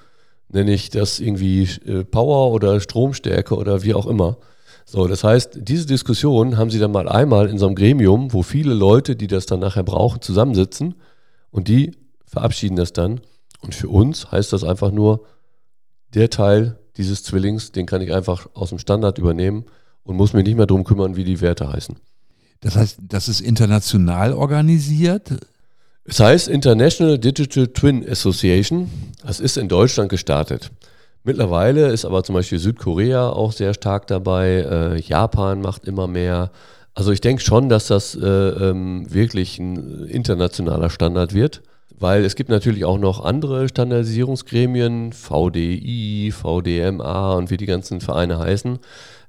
[0.49, 4.37] Nenne ich das irgendwie äh, Power oder Stromstärke oder wie auch immer?
[4.85, 8.43] So, das heißt, diese Diskussion haben sie dann mal einmal in so einem Gremium, wo
[8.43, 10.95] viele Leute, die das dann nachher brauchen, zusammensitzen
[11.51, 11.91] und die
[12.33, 13.21] verabschieden das dann.
[13.61, 15.25] Und für uns heißt das einfach nur,
[16.13, 19.65] der Teil dieses Zwillings, den kann ich einfach aus dem Standard übernehmen
[20.03, 21.95] und muss mich nicht mehr darum kümmern, wie die Werte heißen.
[22.59, 25.31] Das heißt, das ist international organisiert?
[26.05, 28.89] Es heißt International Digital Twin Association.
[29.25, 30.71] Das ist in Deutschland gestartet.
[31.23, 34.65] Mittlerweile ist aber zum Beispiel Südkorea auch sehr stark dabei.
[34.69, 36.51] Äh, Japan macht immer mehr.
[36.93, 41.61] Also ich denke schon, dass das äh, ähm, wirklich ein internationaler Standard wird
[41.99, 48.39] weil es gibt natürlich auch noch andere Standardisierungsgremien, VDI, VDMA und wie die ganzen Vereine
[48.39, 48.79] heißen.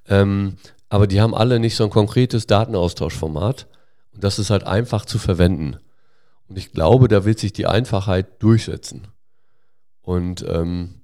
[0.08, 0.56] Ähm,
[0.88, 3.66] aber die haben alle nicht so ein konkretes Datenaustauschformat.
[4.14, 5.76] Und das ist halt einfach zu verwenden.
[6.48, 9.08] Und ich glaube, da wird sich die Einfachheit durchsetzen.
[10.02, 11.00] Und ähm,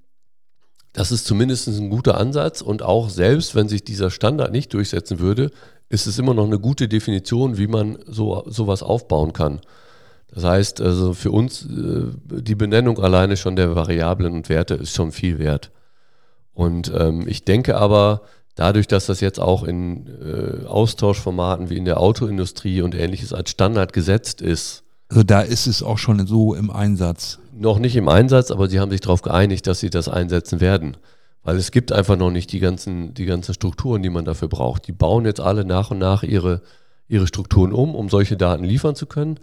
[0.93, 5.19] Das ist zumindest ein guter Ansatz und auch selbst wenn sich dieser Standard nicht durchsetzen
[5.19, 5.51] würde,
[5.89, 9.61] ist es immer noch eine gute Definition, wie man so sowas aufbauen kann.
[10.33, 12.05] Das heißt, also für uns äh,
[12.41, 15.71] die Benennung alleine schon der Variablen und Werte ist schon viel wert.
[16.53, 18.21] Und ähm, ich denke aber,
[18.55, 23.51] dadurch, dass das jetzt auch in äh, Austauschformaten wie in der Autoindustrie und ähnliches als
[23.51, 24.83] Standard gesetzt ist.
[25.09, 27.39] Also da ist es auch schon so im Einsatz.
[27.53, 30.97] Noch nicht im Einsatz, aber sie haben sich darauf geeinigt, dass sie das einsetzen werden.
[31.43, 34.87] Weil es gibt einfach noch nicht die ganzen, die ganzen Strukturen, die man dafür braucht.
[34.87, 36.61] Die bauen jetzt alle nach und nach ihre,
[37.07, 39.39] ihre Strukturen um, um solche Daten liefern zu können.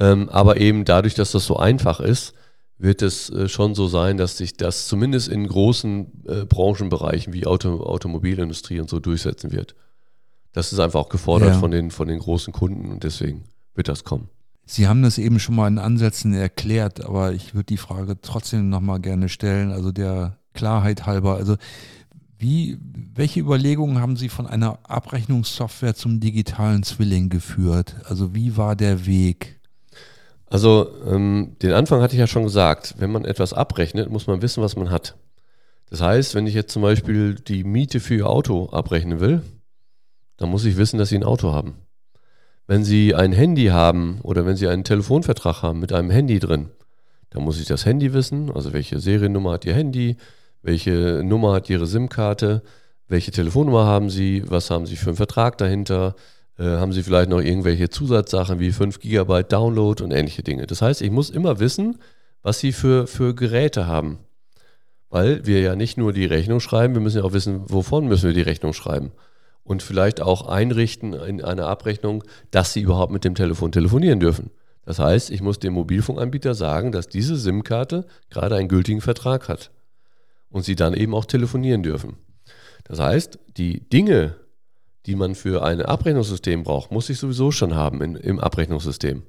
[0.00, 2.32] Ähm, aber eben dadurch, dass das so einfach ist,
[2.78, 7.46] wird es äh, schon so sein, dass sich das zumindest in großen äh, Branchenbereichen wie
[7.46, 9.74] Auto, Automobilindustrie und so durchsetzen wird.
[10.52, 11.58] Das ist einfach auch gefordert ja.
[11.58, 14.28] von, den, von den großen Kunden und deswegen wird das kommen.
[14.64, 18.68] Sie haben das eben schon mal in Ansätzen erklärt, aber ich würde die Frage trotzdem
[18.68, 21.36] nochmal gerne stellen, also der Klarheit halber.
[21.36, 21.56] Also
[22.38, 22.78] wie,
[23.14, 27.96] welche Überlegungen haben Sie von einer Abrechnungssoftware zum digitalen Zwilling geführt?
[28.04, 29.59] Also wie war der Weg?
[30.50, 34.42] Also ähm, den Anfang hatte ich ja schon gesagt, wenn man etwas abrechnet, muss man
[34.42, 35.16] wissen, was man hat.
[35.88, 39.42] Das heißt, wenn ich jetzt zum Beispiel die Miete für Ihr Auto abrechnen will,
[40.36, 41.74] dann muss ich wissen, dass Sie ein Auto haben.
[42.66, 46.70] Wenn Sie ein Handy haben oder wenn Sie einen Telefonvertrag haben mit einem Handy drin,
[47.30, 50.16] dann muss ich das Handy wissen, also welche Seriennummer hat Ihr Handy,
[50.62, 52.62] welche Nummer hat Ihre SIM-Karte,
[53.06, 56.16] welche Telefonnummer haben Sie, was haben Sie für einen Vertrag dahinter,
[56.58, 60.66] haben Sie vielleicht noch irgendwelche Zusatzsachen wie 5 GB Download und ähnliche Dinge.
[60.66, 61.98] Das heißt, ich muss immer wissen,
[62.42, 64.18] was Sie für, für Geräte haben.
[65.08, 68.28] Weil wir ja nicht nur die Rechnung schreiben, wir müssen ja auch wissen, wovon müssen
[68.28, 69.12] wir die Rechnung schreiben.
[69.64, 74.50] Und vielleicht auch einrichten in einer Abrechnung, dass Sie überhaupt mit dem Telefon telefonieren dürfen.
[74.84, 79.70] Das heißt, ich muss dem Mobilfunkanbieter sagen, dass diese SIM-Karte gerade einen gültigen Vertrag hat
[80.48, 82.16] und Sie dann eben auch telefonieren dürfen.
[82.84, 84.36] Das heißt, die Dinge,
[85.06, 89.22] die man für ein Abrechnungssystem braucht, muss ich sowieso schon haben in, im Abrechnungssystem.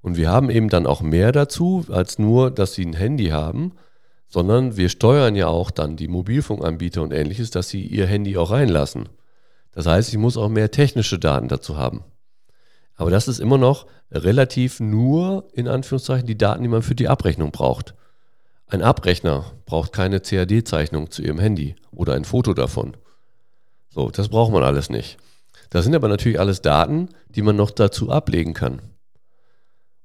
[0.00, 3.72] Und wir haben eben dann auch mehr dazu, als nur, dass sie ein Handy haben,
[4.28, 8.50] sondern wir steuern ja auch dann die Mobilfunkanbieter und ähnliches, dass sie ihr Handy auch
[8.50, 9.08] reinlassen.
[9.72, 12.04] Das heißt, ich muss auch mehr technische Daten dazu haben.
[12.94, 17.08] Aber das ist immer noch relativ nur, in Anführungszeichen, die Daten, die man für die
[17.08, 17.94] Abrechnung braucht.
[18.66, 22.96] Ein Abrechner braucht keine CAD-Zeichnung zu ihrem Handy oder ein Foto davon.
[23.98, 25.16] So, das braucht man alles nicht.
[25.70, 28.80] Das sind aber natürlich alles Daten, die man noch dazu ablegen kann.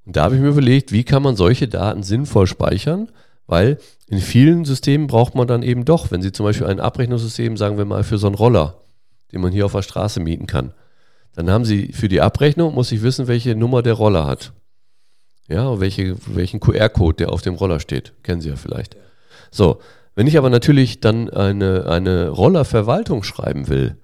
[0.03, 3.11] Und da habe ich mir überlegt, wie kann man solche Daten sinnvoll speichern,
[3.45, 3.77] weil
[4.07, 7.77] in vielen Systemen braucht man dann eben doch, wenn Sie zum Beispiel ein Abrechnungssystem, sagen
[7.77, 8.81] wir mal, für so einen Roller,
[9.31, 10.73] den man hier auf der Straße mieten kann,
[11.35, 14.53] dann haben Sie für die Abrechnung, muss ich wissen, welche Nummer der Roller hat.
[15.47, 18.13] Ja, welche, welchen QR-Code der auf dem Roller steht.
[18.23, 18.97] Kennen Sie ja vielleicht.
[19.51, 19.81] So,
[20.15, 23.97] wenn ich aber natürlich dann eine, eine Rollerverwaltung schreiben will,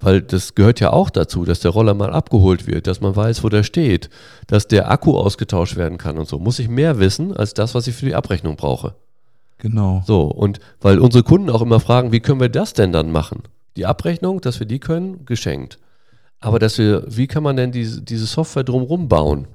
[0.00, 3.42] weil das gehört ja auch dazu, dass der Roller mal abgeholt wird, dass man weiß,
[3.42, 4.10] wo der steht,
[4.46, 7.86] dass der Akku ausgetauscht werden kann und so, muss ich mehr wissen als das, was
[7.86, 8.94] ich für die Abrechnung brauche.
[9.58, 10.02] Genau.
[10.06, 13.42] So, und weil unsere Kunden auch immer fragen, wie können wir das denn dann machen?
[13.76, 15.78] Die Abrechnung, dass wir die können, geschenkt.
[16.40, 19.48] Aber dass wir, wie kann man denn diese, diese Software drumherum bauen?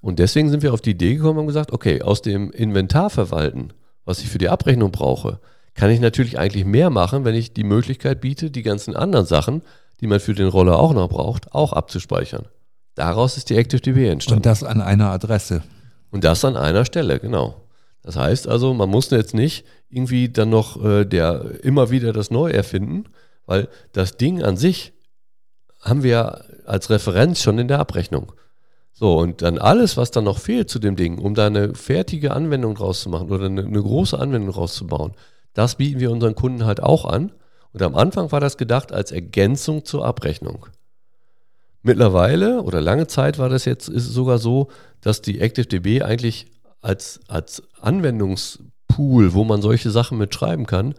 [0.00, 3.72] Und deswegen sind wir auf die Idee gekommen und gesagt, okay, aus dem Inventar verwalten
[4.04, 5.40] was ich für die Abrechnung brauche,
[5.74, 9.62] kann ich natürlich eigentlich mehr machen, wenn ich die Möglichkeit biete, die ganzen anderen Sachen,
[10.00, 12.46] die man für den Roller auch noch braucht, auch abzuspeichern.
[12.94, 14.38] Daraus ist die ActiveDB entstanden.
[14.38, 15.62] Und das an einer Adresse.
[16.10, 17.60] Und das an einer Stelle, genau.
[18.02, 22.30] Das heißt also, man muss jetzt nicht irgendwie dann noch äh, der immer wieder das
[22.30, 23.04] neu erfinden,
[23.46, 24.92] weil das Ding an sich
[25.80, 28.32] haben wir als Referenz schon in der Abrechnung.
[28.96, 32.32] So, und dann alles, was dann noch fehlt zu dem Ding, um da eine fertige
[32.32, 35.12] Anwendung draus zu machen oder eine, eine große Anwendung rauszubauen,
[35.52, 37.32] das bieten wir unseren Kunden halt auch an.
[37.72, 40.66] Und am Anfang war das gedacht als Ergänzung zur Abrechnung.
[41.82, 44.68] Mittlerweile oder lange Zeit war das jetzt ist sogar so,
[45.00, 46.46] dass die ActiveDB eigentlich
[46.80, 50.94] als, als Anwendungspool, wo man solche Sachen mitschreiben kann,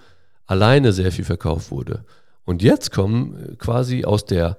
[0.46, 2.04] alleine sehr viel verkauft wurde.
[2.44, 4.58] Und jetzt kommen quasi aus der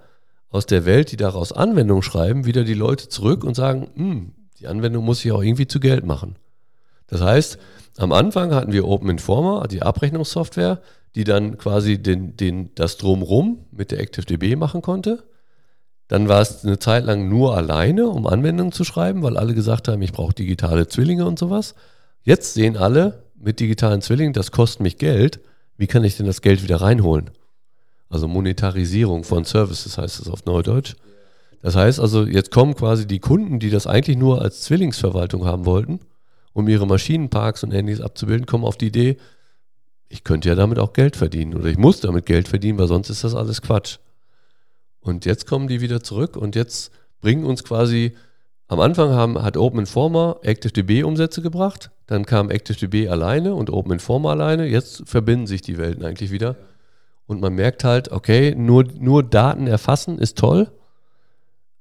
[0.57, 4.67] aus der Welt, die daraus Anwendung schreiben, wieder die Leute zurück und sagen, hm, die
[4.67, 6.37] Anwendung muss ich auch irgendwie zu Geld machen.
[7.07, 7.59] Das heißt,
[7.99, 10.81] am Anfang hatten wir Open Informer, die Abrechnungssoftware,
[11.15, 15.25] die dann quasi den, den, das Drumrum mit der ActiveDB machen konnte.
[16.09, 19.89] Dann war es eine Zeit lang nur alleine, um Anwendungen zu schreiben, weil alle gesagt
[19.89, 21.75] haben, ich brauche digitale Zwillinge und sowas.
[22.23, 25.41] Jetzt sehen alle mit digitalen Zwillingen, das kostet mich Geld.
[25.77, 27.31] Wie kann ich denn das Geld wieder reinholen?
[28.09, 30.95] Also Monetarisierung von Services heißt es auf Neudeutsch.
[31.63, 35.67] Das heißt also, jetzt kommen quasi die Kunden, die das eigentlich nur als Zwillingsverwaltung haben
[35.67, 36.01] wollten,
[36.53, 39.17] um ihre Maschinenparks und ähnliches abzubilden, kommen auf die Idee,
[40.09, 43.11] ich könnte ja damit auch Geld verdienen oder ich muss damit Geld verdienen, weil sonst
[43.11, 43.99] ist das alles Quatsch.
[45.01, 48.13] Und jetzt kommen die wieder zurück und jetzt bringen uns quasi,
[48.69, 53.93] am Anfang haben, hat Open Informer ActiveDB Umsätze gebracht, dann kam ActiveDB alleine und Open
[53.93, 56.57] Informer alleine, jetzt verbinden sich die Welten eigentlich wieder.
[57.27, 60.71] Und man merkt halt, okay, nur, nur Daten erfassen ist toll,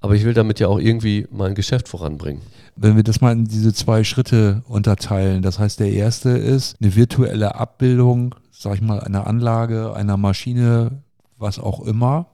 [0.00, 2.42] aber ich will damit ja auch irgendwie mein Geschäft voranbringen.
[2.74, 6.94] Wenn wir das mal in diese zwei Schritte unterteilen, das heißt, der erste ist eine
[6.94, 11.02] virtuelle Abbildung, sag ich mal, einer Anlage, einer Maschine,
[11.38, 12.26] was auch immer.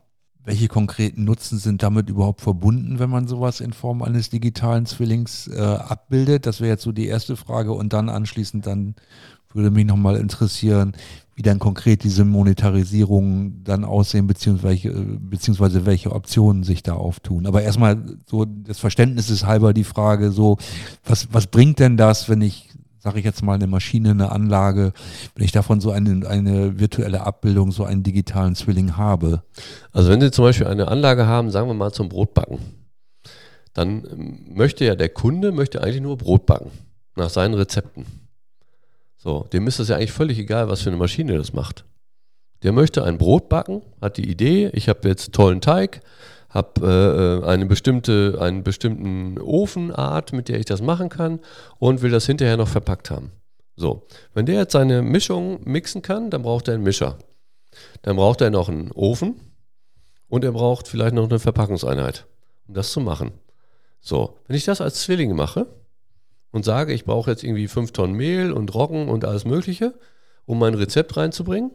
[0.44, 5.46] Welche konkreten Nutzen sind damit überhaupt verbunden, wenn man sowas in Form eines digitalen Zwillings
[5.46, 6.46] äh, abbildet?
[6.46, 7.72] Das wäre jetzt so die erste Frage.
[7.72, 8.96] Und dann anschließend dann
[9.54, 10.94] würde mich nochmal interessieren,
[11.42, 17.46] wie dann konkret diese Monetarisierung dann aussehen, beziehungsweise, beziehungsweise welche Optionen sich da auftun.
[17.46, 20.58] Aber erstmal so des Verständnisses halber die Frage so,
[21.04, 24.92] was, was bringt denn das, wenn ich, sage ich jetzt mal, eine Maschine, eine Anlage,
[25.34, 29.42] wenn ich davon so eine, eine virtuelle Abbildung, so einen digitalen Zwilling habe?
[29.90, 32.58] Also wenn Sie zum Beispiel eine Anlage haben, sagen wir mal zum Brotbacken,
[33.74, 34.04] dann
[34.48, 36.70] möchte ja der Kunde, möchte eigentlich nur Brot backen,
[37.16, 38.21] nach seinen Rezepten.
[39.22, 41.84] So, dem ist es ja eigentlich völlig egal, was für eine Maschine das macht.
[42.64, 46.00] Der möchte ein Brot backen, hat die Idee, ich habe jetzt tollen Teig,
[46.50, 51.38] habe äh, eine bestimmte, einen bestimmten Ofenart, mit der ich das machen kann
[51.78, 53.30] und will das hinterher noch verpackt haben.
[53.76, 57.16] So, wenn der jetzt seine Mischung mixen kann, dann braucht er einen Mischer.
[58.02, 59.36] Dann braucht er noch einen Ofen
[60.28, 62.26] und er braucht vielleicht noch eine Verpackungseinheit,
[62.66, 63.30] um das zu machen.
[64.00, 65.68] So, wenn ich das als Zwilling mache,
[66.52, 69.94] und sage, ich brauche jetzt irgendwie fünf Tonnen Mehl und Roggen und alles Mögliche,
[70.46, 71.72] um mein Rezept reinzubringen,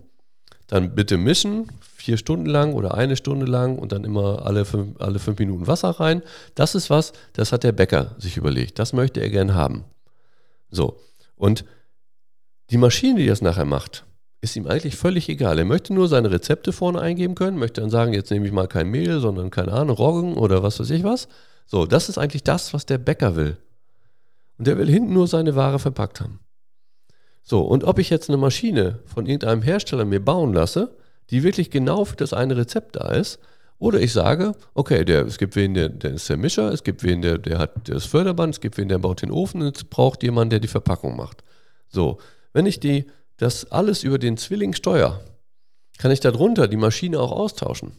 [0.68, 5.00] dann bitte mischen, vier Stunden lang oder eine Stunde lang und dann immer alle fünf,
[5.00, 6.22] alle fünf Minuten Wasser rein.
[6.56, 8.78] Das ist was, das hat der Bäcker sich überlegt.
[8.80, 9.86] Das möchte er gern haben.
[10.70, 11.00] So.
[11.36, 11.66] Und
[12.70, 14.06] die Maschine, die das nachher macht,
[14.42, 15.58] ist ihm eigentlich völlig egal.
[15.58, 18.68] Er möchte nur seine Rezepte vorne eingeben können, möchte dann sagen, jetzt nehme ich mal
[18.68, 21.28] kein Mehl, sondern keine Ahnung, Roggen oder was weiß ich was.
[21.66, 23.58] So, das ist eigentlich das, was der Bäcker will.
[24.58, 26.40] Und der will hinten nur seine Ware verpackt haben.
[27.44, 30.98] So, und ob ich jetzt eine Maschine von irgendeinem Hersteller mir bauen lasse,
[31.30, 33.40] die wirklich genau für das eine Rezept da ist,
[33.80, 37.04] oder ich sage, okay, der, es gibt wen, der, der ist der Mischer, es gibt
[37.04, 40.24] wen, der, der hat das Förderband, es gibt wen, der baut den Ofen, es braucht
[40.24, 41.44] jemanden, der die Verpackung macht.
[41.88, 42.18] So,
[42.54, 43.06] wenn ich die,
[43.38, 45.22] das alles über den Zwilling steuere,
[46.00, 47.92] kann ich darunter die Maschine auch austauschen.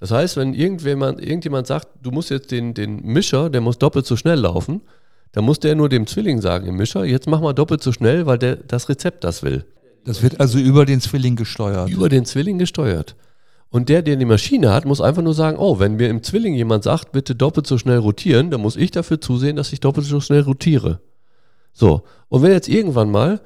[0.00, 4.06] Das heißt, wenn irgendjemand, irgendjemand sagt, du musst jetzt den, den Mischer, der muss doppelt
[4.06, 4.82] so schnell laufen,
[5.32, 8.26] da musste er nur dem Zwilling sagen, im Mischer, jetzt mach mal doppelt so schnell,
[8.26, 9.64] weil der das Rezept das will.
[10.04, 11.90] Das wird also über den Zwilling gesteuert.
[11.90, 13.16] Über den Zwilling gesteuert.
[13.70, 16.54] Und der, der die Maschine hat, muss einfach nur sagen, oh, wenn mir im Zwilling
[16.54, 20.06] jemand sagt, bitte doppelt so schnell rotieren, dann muss ich dafür zusehen, dass ich doppelt
[20.06, 21.00] so schnell rotiere.
[21.72, 22.04] So.
[22.28, 23.40] Und wenn jetzt irgendwann mal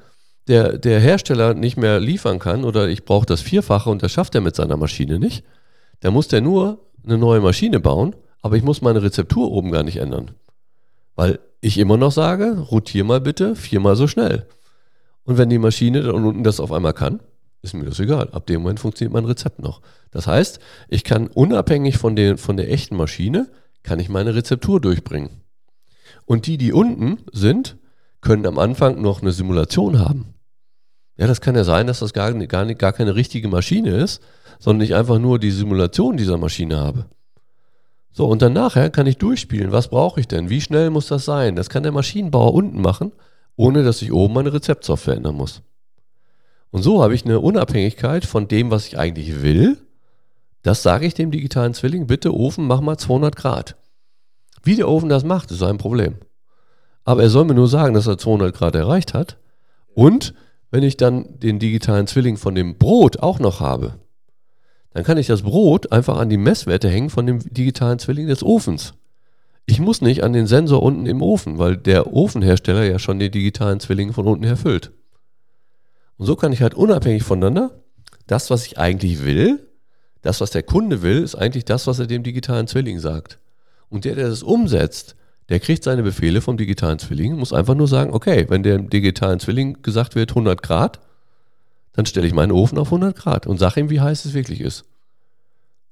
[0.47, 4.35] der, der Hersteller nicht mehr liefern kann oder ich brauche das Vierfache und das schafft
[4.35, 5.43] er mit seiner Maschine nicht,
[6.01, 9.83] dann muss der nur eine neue Maschine bauen, aber ich muss meine Rezeptur oben gar
[9.83, 10.31] nicht ändern.
[11.15, 14.47] Weil ich immer noch sage, rotier mal bitte viermal so schnell.
[15.23, 17.21] Und wenn die Maschine da unten das auf einmal kann,
[17.61, 18.29] ist mir das egal.
[18.31, 19.81] Ab dem Moment funktioniert mein Rezept noch.
[20.09, 23.49] Das heißt, ich kann unabhängig von, den, von der echten Maschine,
[23.83, 25.41] kann ich meine Rezeptur durchbringen.
[26.25, 27.77] Und die, die unten sind,
[28.19, 30.33] können am Anfang noch eine Simulation haben.
[31.17, 34.21] Ja, das kann ja sein, dass das gar, gar, gar keine richtige Maschine ist,
[34.59, 37.05] sondern ich einfach nur die Simulation dieser Maschine habe.
[38.13, 39.71] So, und dann nachher kann ich durchspielen.
[39.71, 40.49] Was brauche ich denn?
[40.49, 41.55] Wie schnell muss das sein?
[41.55, 43.13] Das kann der Maschinenbauer unten machen,
[43.55, 45.61] ohne dass ich oben meine Rezeptsoftware ändern muss.
[46.71, 49.77] Und so habe ich eine Unabhängigkeit von dem, was ich eigentlich will.
[50.63, 53.77] Das sage ich dem digitalen Zwilling, bitte Ofen, mach mal 200 Grad.
[54.63, 56.15] Wie der Ofen das macht, ist sein Problem.
[57.03, 59.37] Aber er soll mir nur sagen, dass er 200 Grad erreicht hat.
[59.93, 60.33] Und
[60.69, 63.95] wenn ich dann den digitalen Zwilling von dem Brot auch noch habe,
[64.93, 68.43] dann kann ich das Brot einfach an die Messwerte hängen von dem digitalen Zwilling des
[68.43, 68.93] Ofens.
[69.65, 73.31] Ich muss nicht an den Sensor unten im Ofen, weil der Ofenhersteller ja schon die
[73.31, 74.91] digitalen Zwillinge von unten her füllt.
[76.17, 77.71] Und so kann ich halt unabhängig voneinander
[78.31, 79.67] das, was ich eigentlich will,
[80.21, 83.39] das, was der Kunde will, ist eigentlich das, was er dem digitalen Zwilling sagt.
[83.89, 85.15] Und der, der das umsetzt,
[85.49, 89.39] der kriegt seine Befehle vom digitalen Zwilling, muss einfach nur sagen, okay, wenn dem digitalen
[89.39, 90.99] Zwilling gesagt wird 100 Grad,
[91.93, 94.61] dann stelle ich meinen Ofen auf 100 Grad und sage ihm, wie heiß es wirklich
[94.61, 94.85] ist.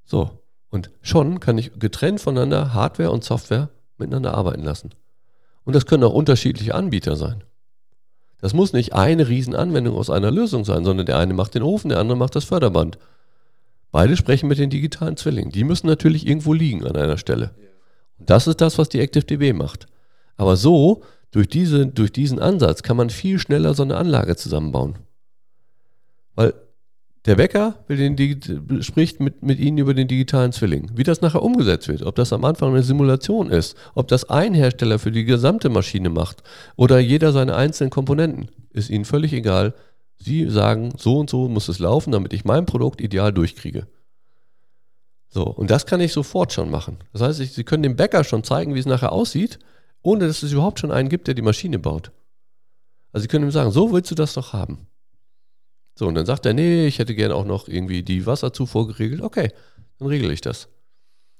[0.05, 0.31] So,
[0.69, 4.91] und schon kann ich getrennt voneinander Hardware und Software miteinander arbeiten lassen.
[5.63, 7.43] Und das können auch unterschiedliche Anbieter sein.
[8.41, 11.89] Das muss nicht eine Riesenanwendung aus einer Lösung sein, sondern der eine macht den Ofen,
[11.89, 12.97] der andere macht das Förderband.
[13.91, 15.51] Beide sprechen mit den digitalen Zwillingen.
[15.51, 17.51] Die müssen natürlich irgendwo liegen an einer Stelle.
[18.17, 19.87] Und das ist das, was die ActiveDB macht.
[20.37, 24.95] Aber so, durch, diese, durch diesen Ansatz, kann man viel schneller so eine Anlage zusammenbauen.
[26.39, 26.53] Weil
[27.25, 27.83] der Bäcker
[28.79, 30.89] spricht mit, mit Ihnen über den digitalen Zwilling.
[30.95, 34.53] Wie das nachher umgesetzt wird, ob das am Anfang eine Simulation ist, ob das ein
[34.53, 36.43] Hersteller für die gesamte Maschine macht
[36.77, 39.73] oder jeder seine einzelnen Komponenten, ist Ihnen völlig egal.
[40.15, 43.87] Sie sagen, so und so muss es laufen, damit ich mein Produkt ideal durchkriege.
[45.27, 46.99] So, und das kann ich sofort schon machen.
[47.11, 49.59] Das heißt, ich, Sie können dem Bäcker schon zeigen, wie es nachher aussieht,
[50.01, 52.13] ohne dass es überhaupt schon einen gibt, der die Maschine baut.
[53.11, 54.87] Also Sie können ihm sagen, so willst du das doch haben.
[55.99, 59.19] So, und dann sagt er, nee, ich hätte gerne auch noch irgendwie die Wasserzufuhr geregelt.
[59.21, 59.51] Okay,
[59.97, 60.69] dann regle ich das.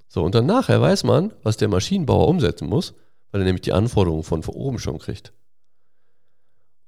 [0.10, 2.94] So, und dann nachher weiß man, was der Maschinenbauer umsetzen muss,
[3.32, 5.32] weil er nämlich die Anforderungen von oben schon kriegt.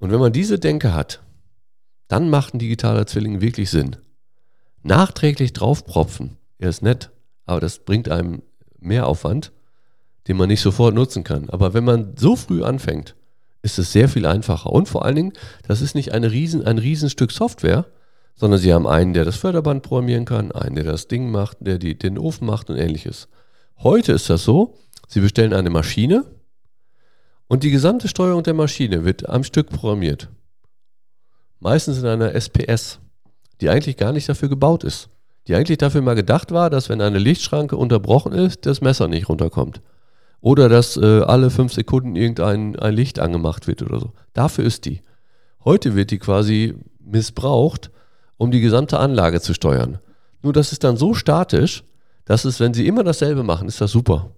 [0.00, 1.22] Und wenn man diese Denke hat,
[2.08, 3.96] dann macht ein digitaler Zwilling wirklich Sinn.
[4.82, 7.10] Nachträglich draufpropfen, er ist nett,
[7.46, 8.42] aber das bringt einem
[8.80, 9.50] mehr Aufwand,
[10.28, 11.48] den man nicht sofort nutzen kann.
[11.48, 13.16] Aber wenn man so früh anfängt,
[13.62, 14.70] ist es sehr viel einfacher.
[14.70, 15.32] Und vor allen Dingen,
[15.66, 17.86] das ist nicht eine riesen, ein Riesenstück Software,
[18.34, 21.78] sondern sie haben einen, der das Förderband programmieren kann, einen, der das Ding macht, der
[21.78, 23.28] die, den Ofen macht und ähnliches.
[23.78, 26.24] Heute ist das so, sie bestellen eine Maschine
[27.46, 30.28] und die gesamte Steuerung der Maschine wird am Stück programmiert.
[31.60, 32.98] Meistens in einer SPS,
[33.60, 35.08] die eigentlich gar nicht dafür gebaut ist.
[35.48, 39.28] Die eigentlich dafür mal gedacht war, dass wenn eine Lichtschranke unterbrochen ist, das Messer nicht
[39.28, 39.80] runterkommt.
[40.42, 44.12] Oder dass äh, alle fünf Sekunden irgendein ein Licht angemacht wird oder so.
[44.34, 45.00] Dafür ist die.
[45.64, 47.92] Heute wird die quasi missbraucht,
[48.36, 49.98] um die gesamte Anlage zu steuern.
[50.42, 51.84] Nur das ist dann so statisch,
[52.24, 54.32] dass es, wenn Sie immer dasselbe machen, ist das super.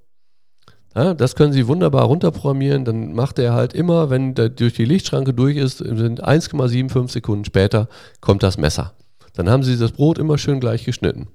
[0.94, 2.84] Ja, das können Sie wunderbar runterprogrammieren.
[2.84, 7.46] Dann macht er halt immer, wenn der durch die Lichtschranke durch ist, sind 1,75 Sekunden
[7.46, 7.88] später
[8.20, 8.92] kommt das Messer.
[9.32, 11.28] Dann haben Sie das Brot immer schön gleich geschnitten.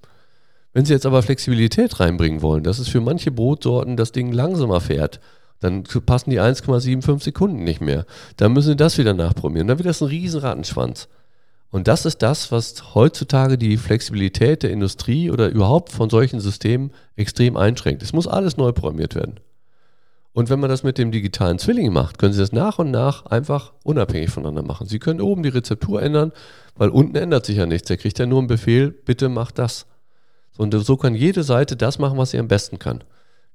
[0.73, 4.81] Wenn Sie jetzt aber Flexibilität reinbringen wollen, dass es für manche Brotsorten das Ding langsamer
[4.81, 5.19] fährt,
[5.59, 8.05] dann passen die 1,75 Sekunden nicht mehr.
[8.37, 9.67] Dann müssen Sie das wieder nachprogrammieren.
[9.67, 11.09] Dann wird das ein riesen Rattenschwanz.
[11.71, 16.91] Und das ist das, was heutzutage die Flexibilität der Industrie oder überhaupt von solchen Systemen
[17.15, 18.01] extrem einschränkt.
[18.01, 19.39] Es muss alles neu programmiert werden.
[20.31, 23.25] Und wenn man das mit dem digitalen Zwilling macht, können Sie das nach und nach
[23.25, 24.87] einfach unabhängig voneinander machen.
[24.87, 26.31] Sie können oben die Rezeptur ändern,
[26.75, 27.87] weil unten ändert sich ja nichts.
[27.87, 29.85] Der kriegt ja nur einen Befehl, bitte mach das.
[30.59, 33.05] Und so kann jede Seite das machen, was sie am besten kann.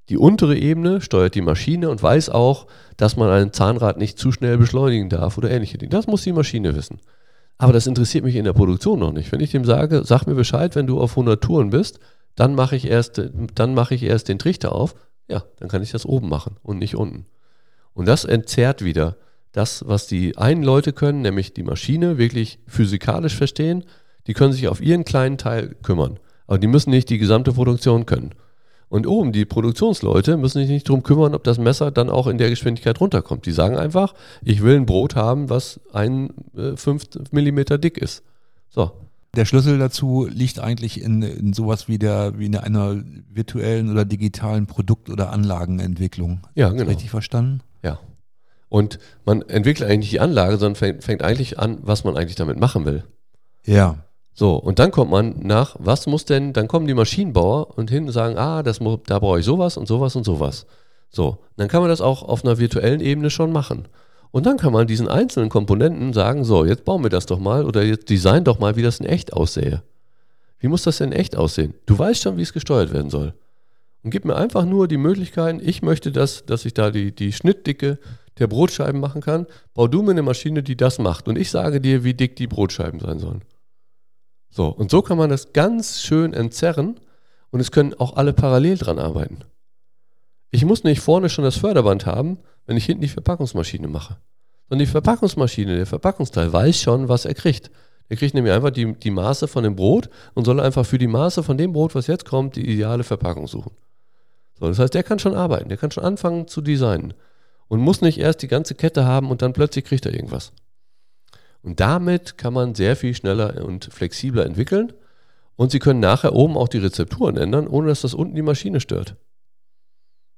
[0.09, 4.33] Die untere Ebene steuert die Maschine und weiß auch, dass man ein Zahnrad nicht zu
[4.33, 5.91] schnell beschleunigen darf oder ähnliche Dinge.
[5.91, 7.01] Das muss die Maschine wissen.
[7.59, 9.33] Aber das interessiert mich in der Produktion noch nicht.
[9.33, 12.01] Wenn ich dem sage, sag mir Bescheid, wenn du auf 100 Touren bist,
[12.37, 13.21] dann mache ich erst,
[13.55, 14.95] dann mache ich erst den Trichter auf.
[15.29, 17.27] Ja, dann kann ich das oben machen und nicht unten.
[17.93, 19.19] Und das entzerrt wieder
[19.53, 23.85] das, was die einen Leute können, nämlich die Maschine wirklich physikalisch verstehen.
[24.27, 26.19] Die können sich auf ihren kleinen Teil kümmern.
[26.47, 28.35] Aber die müssen nicht die gesamte Produktion können.
[28.89, 32.39] Und oben, die Produktionsleute müssen sich nicht darum kümmern, ob das Messer dann auch in
[32.39, 33.47] der Geschwindigkeit runterkommt.
[33.47, 38.23] Die sagen einfach, ich will ein Brot haben, was ein äh, 5 mm dick ist.
[38.69, 38.93] So.
[39.35, 44.05] Der Schlüssel dazu liegt eigentlich in, in sowas wie, der, wie in einer virtuellen oder
[44.05, 46.43] digitalen Produkt- oder Anlagenentwicklung.
[46.55, 46.85] Ja, genau.
[46.85, 47.63] Richtig verstanden?
[47.83, 47.99] Ja.
[48.69, 52.61] Und man entwickelt eigentlich die Anlage, sondern fängt, fängt eigentlich an, was man eigentlich damit
[52.61, 53.03] machen will.
[53.65, 54.05] Ja.
[54.35, 58.07] So, und dann kommt man nach, was muss denn, dann kommen die Maschinenbauer und hin
[58.07, 60.67] und sagen, ah, das, da brauche ich sowas und sowas und sowas.
[61.09, 63.87] So, dann kann man das auch auf einer virtuellen Ebene schon machen.
[64.33, 67.65] Und dann kann man diesen einzelnen Komponenten sagen, so, jetzt bauen wir das doch mal
[67.65, 69.85] oder jetzt design doch mal, wie das in echt aussähe.
[70.59, 71.75] Wie muss das denn in echt aussehen?
[71.87, 73.35] Du weißt schon, wie es gesteuert werden soll.
[74.03, 77.33] Und gib mir einfach nur die Möglichkeiten, ich möchte das, dass ich da die, die
[77.33, 77.99] Schnittdicke
[78.41, 79.47] der Brotscheiben machen kann.
[79.73, 81.29] Bau du mir eine Maschine, die das macht.
[81.29, 83.43] Und ich sage dir, wie dick die Brotscheiben sein sollen.
[84.57, 87.01] So, und so kann man das ganz schön entzerren
[87.51, 89.41] und es können auch alle parallel dran arbeiten.
[90.53, 94.17] Ich muss nicht vorne schon das Förderband haben, wenn ich hinten die Verpackungsmaschine mache.
[94.69, 97.73] Sondern die Verpackungsmaschine, der Verpackungsteil, weiß schon, was er kriegt.
[98.09, 101.09] Er kriegt nämlich einfach die, die Maße von dem Brot und soll einfach für die
[101.09, 103.73] Maße von dem Brot, was jetzt kommt, die ideale Verpackung suchen.
[104.61, 107.15] So, das heißt, der kann schon arbeiten, der kann schon anfangen zu designen
[107.67, 110.53] und muss nicht erst die ganze Kette haben und dann plötzlich kriegt er irgendwas.
[111.65, 114.93] Und damit kann man sehr viel schneller und flexibler entwickeln.
[115.57, 118.81] Und Sie können nachher oben auch die Rezepturen ändern, ohne dass das unten die Maschine
[118.81, 119.17] stört.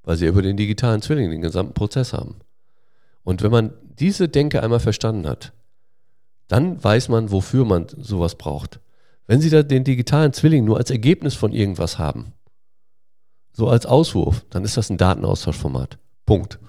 [0.04, 2.36] Weil Sie über den digitalen Zwilling den gesamten Prozess haben.
[3.24, 5.52] Und wenn man diese Denke einmal verstanden hat,
[6.46, 8.78] dann weiß man, wofür man sowas braucht.
[9.26, 12.34] Wenn Sie da den digitalen Zwilling nur als Ergebnis von irgendwas haben,
[13.52, 15.98] so als Auswurf, dann ist das ein Datenaustauschformat.
[16.24, 16.60] Punkt.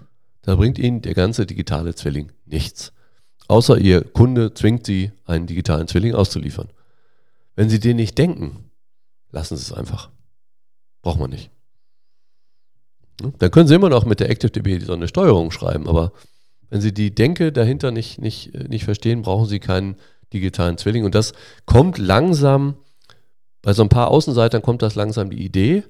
[0.42, 2.92] Da bringt Ihnen der ganze digitale Zwilling nichts.
[3.48, 6.70] Außer Ihr Kunde zwingt Sie, einen digitalen Zwilling auszuliefern.
[7.56, 8.72] Wenn Sie den nicht denken,
[9.32, 10.10] lassen Sie es einfach.
[11.02, 11.50] Braucht man nicht.
[13.40, 16.12] Dann können Sie immer noch mit der ActiveDB so eine Steuerung schreiben, aber
[16.70, 19.96] wenn Sie die Denke dahinter nicht, nicht, nicht verstehen, brauchen Sie keinen
[20.34, 21.06] digitalen Zwilling.
[21.06, 21.34] Und das
[21.66, 22.76] kommt langsam,
[23.62, 25.84] bei so ein paar Außenseitern kommt das langsam die Idee.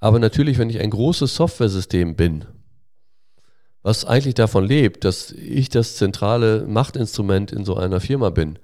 [0.00, 2.46] Aber natürlich, wenn ich ein großes Softwaresystem bin,
[3.84, 8.58] was eigentlich davon lebt, dass ich das zentrale Machtinstrument in so einer Firma bin,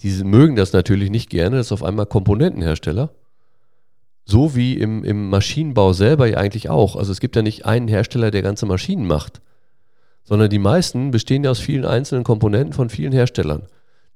[0.00, 3.14] die mögen das natürlich nicht gerne, dass auf einmal Komponentenhersteller,
[4.24, 6.96] so wie im, im Maschinenbau selber ja eigentlich auch.
[6.96, 9.40] Also es gibt ja nicht einen Hersteller, der ganze Maschinen macht,
[10.24, 13.68] sondern die meisten bestehen ja aus vielen einzelnen Komponenten von vielen Herstellern.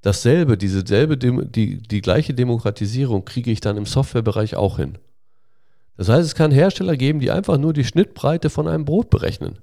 [0.02, 4.98] Dasselbe, diese selbe, die, die gleiche Demokratisierung kriege ich dann im Softwarebereich auch hin.
[5.96, 9.58] Das heißt, es kann Hersteller geben, die einfach nur die Schnittbreite von einem Brot berechnen,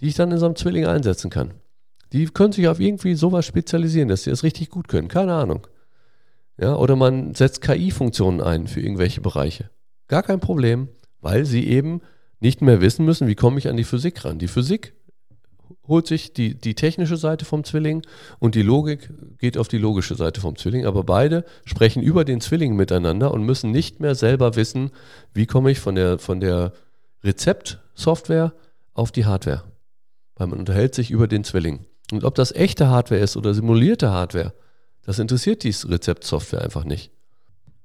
[0.00, 1.54] die ich dann in so einem Zwilling einsetzen kann.
[2.12, 5.08] Die können sich auf irgendwie sowas spezialisieren, dass sie das richtig gut können.
[5.08, 5.66] Keine Ahnung.
[6.58, 9.70] Ja, oder man setzt KI-Funktionen ein für irgendwelche Bereiche.
[10.06, 10.88] Gar kein Problem,
[11.20, 12.00] weil sie eben
[12.38, 14.38] nicht mehr wissen müssen, wie komme ich an die Physik ran.
[14.38, 14.92] Die Physik
[15.88, 18.02] holt sich die, die technische Seite vom Zwilling
[18.38, 20.86] und die Logik geht auf die logische Seite vom Zwilling.
[20.86, 24.90] Aber beide sprechen über den Zwilling miteinander und müssen nicht mehr selber wissen,
[25.32, 26.72] wie komme ich von der, von der
[27.22, 28.52] Rezeptsoftware
[28.92, 29.64] auf die Hardware.
[30.36, 31.86] Weil man unterhält sich über den Zwilling.
[32.12, 34.52] Und ob das echte Hardware ist oder simulierte Hardware,
[35.04, 37.10] das interessiert die Rezeptsoftware einfach nicht.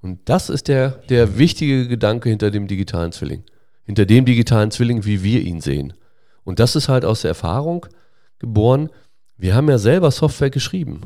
[0.02, 3.44] Und das ist der, der wichtige Gedanke hinter dem digitalen Zwilling.
[3.84, 5.94] Hinter dem digitalen Zwilling, wie wir ihn sehen.
[6.44, 7.86] Und das ist halt aus der Erfahrung
[8.40, 8.90] geboren.
[9.38, 11.02] Wir haben ja selber Software geschrieben.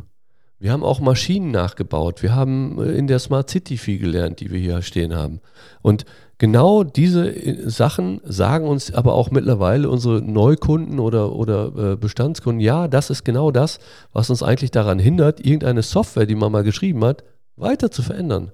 [0.60, 2.24] Wir haben auch Maschinen nachgebaut.
[2.24, 5.42] Wir haben äh, in der Smart City viel gelernt, die wir hier stehen haben.
[5.82, 6.06] Und
[6.38, 12.60] genau diese äh, Sachen sagen uns aber auch mittlerweile unsere Neukunden oder, oder äh, Bestandskunden,
[12.60, 13.80] ja, das ist genau das,
[14.12, 17.24] was uns eigentlich daran hindert, irgendeine Software, die man mal geschrieben hat,
[17.56, 18.52] weiter zu verändern.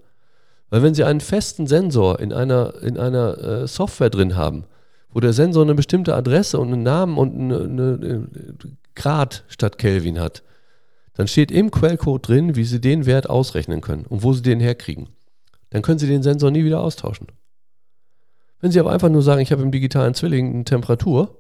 [0.70, 4.66] Weil wenn Sie einen festen Sensor in einer, in einer äh, Software drin haben,
[5.12, 8.28] wo der Sensor eine bestimmte Adresse und einen Namen und eine, eine
[8.96, 10.44] Grad statt Kelvin hat,
[11.14, 14.60] dann steht im Quellcode drin, wie Sie den Wert ausrechnen können und wo Sie den
[14.60, 15.10] herkriegen.
[15.72, 17.28] Dann können Sie den Sensor nie wieder austauschen.
[18.62, 21.38] Wenn Sie aber einfach nur sagen, ich habe im digitalen Zwilling eine Temperatur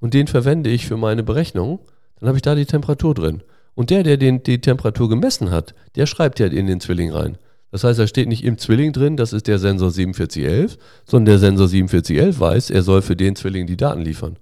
[0.00, 1.80] und den verwende ich für meine Berechnung,
[2.18, 3.42] dann habe ich da die Temperatur drin.
[3.74, 7.38] Und der, der den, die Temperatur gemessen hat, der schreibt ja in den Zwilling rein.
[7.70, 11.38] Das heißt, da steht nicht im Zwilling drin, das ist der Sensor 4711, sondern der
[11.38, 14.36] Sensor 4711 weiß, er soll für den Zwilling die Daten liefern.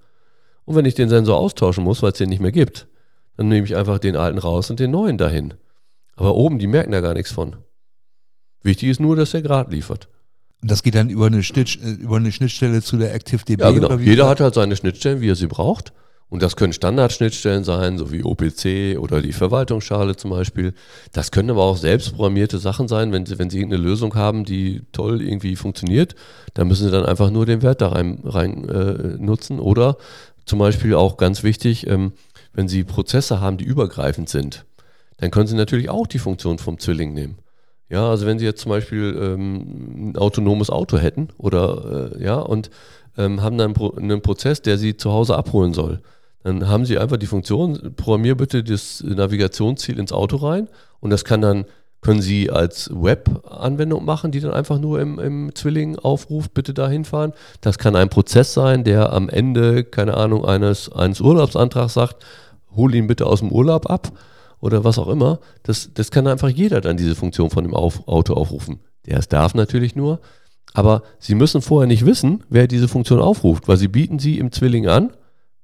[0.65, 2.89] Und wenn ich den Sensor austauschen muss, weil es den nicht mehr gibt,
[3.37, 5.55] dann nehme ich einfach den alten raus und den neuen dahin.
[6.17, 7.57] Aber oben, die merken da gar nichts von.
[8.63, 10.09] Wichtig ist nur, dass der Grad liefert.
[10.63, 13.61] Das geht dann über eine, Schnitt, äh, über eine Schnittstelle zu der ActiveDB?
[13.61, 13.97] Ja, genau.
[13.97, 15.93] Jeder hat halt seine Schnittstellen, wie er sie braucht.
[16.31, 20.75] Und das können Standardschnittstellen sein, so wie OPC oder die Verwaltungsschale zum Beispiel.
[21.13, 24.83] Das können aber auch selbstprogrammierte Sachen sein, wenn Sie, wenn Sie irgendeine Lösung haben, die
[24.93, 26.15] toll irgendwie funktioniert,
[26.55, 29.59] dann müssen Sie dann einfach nur den Wert da rein, rein äh, nutzen.
[29.59, 29.97] Oder
[30.45, 32.13] zum Beispiel auch ganz wichtig, ähm,
[32.53, 34.65] wenn Sie Prozesse haben, die übergreifend sind,
[35.17, 37.39] dann können Sie natürlich auch die Funktion vom Zwilling nehmen.
[37.91, 42.37] Ja, also wenn Sie jetzt zum Beispiel ähm, ein autonomes Auto hätten oder äh, ja
[42.37, 42.71] und
[43.19, 46.01] ähm, haben dann einen Prozess, der Sie zu Hause abholen soll
[46.43, 50.69] dann haben Sie einfach die Funktion, programmier bitte das Navigationsziel ins Auto rein
[51.01, 51.67] und das kann dann,
[52.01, 56.89] können Sie als Web-Anwendung machen, die dann einfach nur im, im Zwilling aufruft, bitte da
[56.89, 57.35] hinfahren.
[57.61, 62.25] Das kann ein Prozess sein, der am Ende, keine Ahnung, eines, eines Urlaubsantrags sagt,
[62.75, 64.13] hol ihn bitte aus dem Urlaub ab
[64.61, 65.41] oder was auch immer.
[65.63, 68.81] Das, das kann einfach jeder dann diese Funktion von dem Auf, Auto aufrufen.
[69.07, 70.21] Der es darf natürlich nur.
[70.73, 74.53] Aber Sie müssen vorher nicht wissen, wer diese Funktion aufruft, weil Sie bieten sie im
[74.53, 75.11] Zwilling an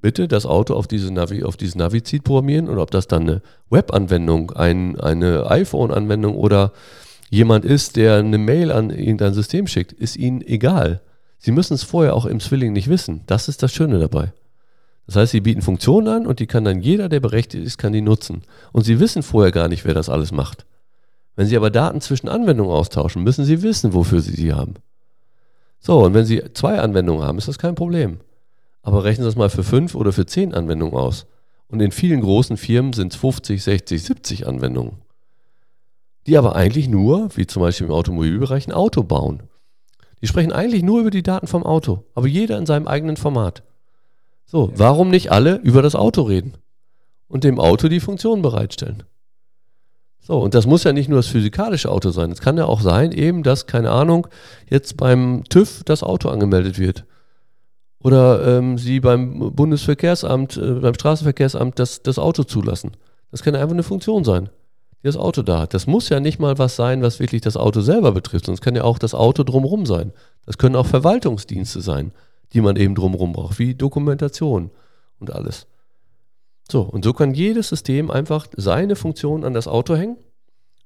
[0.07, 3.43] bitte das Auto auf diese Navi, auf dieses Navi-Zid programmieren und ob das dann eine
[3.71, 6.73] Web-Anwendung, ein, eine iPhone-Anwendung oder
[7.29, 11.01] jemand ist, der eine Mail an irgendein System schickt, ist ihnen egal.
[11.39, 13.23] Sie müssen es vorher auch im Zwilling nicht wissen.
[13.27, 14.33] Das ist das Schöne dabei.
[15.07, 17.93] Das heißt, sie bieten Funktionen an und die kann dann jeder, der berechtigt ist, kann
[17.93, 18.43] die nutzen.
[18.73, 20.67] Und sie wissen vorher gar nicht, wer das alles macht.
[21.37, 24.75] Wenn sie aber Daten zwischen Anwendungen austauschen, müssen sie wissen, wofür sie sie haben.
[25.79, 28.19] So, und wenn sie zwei Anwendungen haben, ist das kein Problem.
[28.83, 31.27] Aber rechnen Sie das mal für fünf oder für zehn Anwendungen aus.
[31.69, 34.99] Und in vielen großen Firmen sind es 50, 60, 70 Anwendungen.
[36.27, 39.43] Die aber eigentlich nur, wie zum Beispiel im Automobilbereich, ein Auto bauen.
[40.23, 43.63] Die sprechen eigentlich nur über die Daten vom Auto, aber jeder in seinem eigenen Format.
[44.47, 46.55] So, warum nicht alle über das Auto reden
[47.29, 49.03] und dem Auto die Funktion bereitstellen?
[50.21, 52.31] So, und das muss ja nicht nur das physikalische Auto sein.
[52.33, 54.27] Es kann ja auch sein, eben, dass, keine Ahnung,
[54.69, 57.05] jetzt beim TÜV das Auto angemeldet wird
[58.01, 62.93] oder ähm, sie beim Bundesverkehrsamt, äh, beim Straßenverkehrsamt das, das Auto zulassen.
[63.33, 64.49] Das kann einfach eine Funktion sein,
[65.03, 65.75] die das Auto da hat.
[65.75, 68.65] Das muss ja nicht mal was sein, was wirklich das Auto selber betrifft, sondern es
[68.65, 70.13] kann ja auch das Auto drumherum sein.
[70.45, 72.13] Das können auch Verwaltungsdienste sein,
[72.53, 74.71] die man eben drumherum braucht, wie Dokumentation
[75.19, 75.67] und alles.
[76.71, 80.17] So, und so kann jedes System einfach seine Funktion an das Auto hängen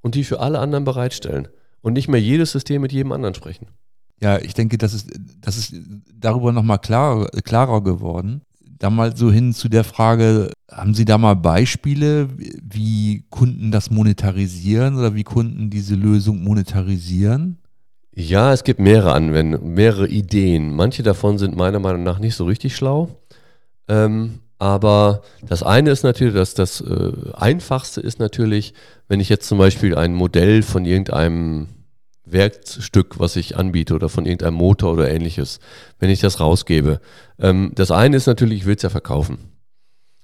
[0.03, 1.49] und die für alle anderen bereitstellen.
[1.83, 3.69] Und nicht mehr jedes System mit jedem anderen sprechen.
[4.21, 5.75] Ja, ich denke, das ist, das ist
[6.15, 8.43] darüber nochmal klar, klarer geworden.
[8.79, 13.91] Da mal so hin zu der Frage, haben Sie da mal Beispiele, wie Kunden das
[13.91, 17.59] monetarisieren oder wie Kunden diese Lösung monetarisieren?
[18.13, 20.75] Ja, es gibt mehrere Anwendungen, mehrere Ideen.
[20.75, 23.09] Manche davon sind meiner Meinung nach nicht so richtig schlau.
[23.89, 28.75] Ähm, aber das eine ist natürlich, dass das äh, einfachste ist natürlich,
[29.09, 31.69] wenn ich jetzt zum Beispiel ein Modell von irgendeinem
[32.25, 35.61] Werkstück, was ich anbiete oder von irgendeinem Motor oder ähnliches,
[35.99, 37.01] wenn ich das rausgebe.
[37.39, 39.39] Ähm, das eine ist natürlich, ich will es ja verkaufen.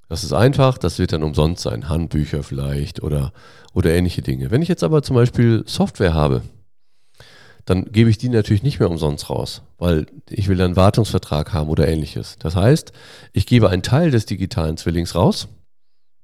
[0.09, 3.33] Das ist einfach, das wird dann umsonst sein, Handbücher vielleicht oder,
[3.73, 4.51] oder ähnliche Dinge.
[4.51, 6.43] Wenn ich jetzt aber zum Beispiel Software habe,
[7.67, 11.69] dann gebe ich die natürlich nicht mehr umsonst raus, weil ich will einen Wartungsvertrag haben
[11.69, 12.37] oder ähnliches.
[12.39, 12.93] Das heißt,
[13.33, 15.49] ich gebe einen Teil des digitalen Zwillings raus,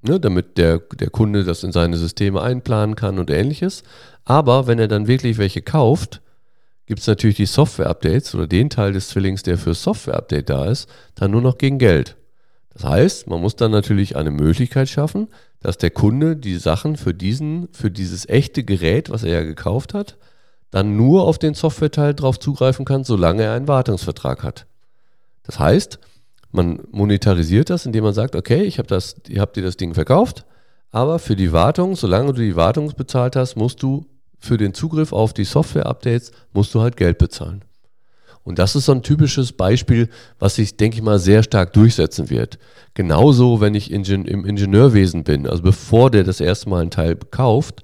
[0.03, 3.83] ne, damit der, der Kunde das in seine Systeme einplanen kann und ähnliches.
[4.25, 6.23] Aber wenn er dann wirklich welche kauft,
[6.87, 10.89] gibt es natürlich die Software-Updates oder den Teil des Zwillings, der für Software-Update da ist,
[11.17, 12.17] dann nur noch gegen Geld.
[12.73, 15.29] Das heißt, man muss dann natürlich eine Möglichkeit schaffen,
[15.61, 19.93] dass der Kunde die Sachen für diesen, für dieses echte Gerät, was er ja gekauft
[19.93, 20.17] hat,
[20.73, 24.67] dann nur auf den Softwareteil drauf zugreifen kann, solange er einen Wartungsvertrag hat.
[25.45, 26.01] Das heißt,
[26.51, 29.95] man monetarisiert das, indem man sagt, okay, ich habe das, ihr habt dir das Ding
[29.95, 30.45] verkauft,
[30.91, 34.07] aber für die Wartung, solange du die Wartung bezahlt hast, musst du
[34.39, 37.65] für den Zugriff auf die Software-Updates musst du halt Geld bezahlen.
[38.45, 40.09] Und das ist so ein typisches Beispiel,
[40.41, 42.59] was sich, denke ich mal, sehr stark durchsetzen wird.
[42.95, 47.17] Genauso, wenn ich Ingen im Ingenieurwesen bin, also bevor der das erste Mal einen Teil
[47.31, 47.83] kauft,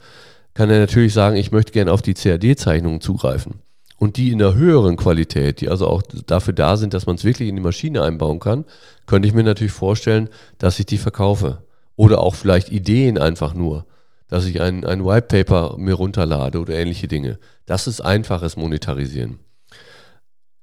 [0.58, 3.60] kann er natürlich sagen, ich möchte gerne auf die CAD-Zeichnungen zugreifen.
[3.96, 7.22] Und die in der höheren Qualität, die also auch dafür da sind, dass man es
[7.22, 8.64] wirklich in die Maschine einbauen kann,
[9.06, 10.28] könnte ich mir natürlich vorstellen,
[10.58, 11.62] dass ich die verkaufe.
[11.94, 13.86] Oder auch vielleicht Ideen einfach nur,
[14.26, 17.38] dass ich ein, ein White Paper mir runterlade oder ähnliche Dinge.
[17.64, 19.38] Das ist einfaches Monetarisieren.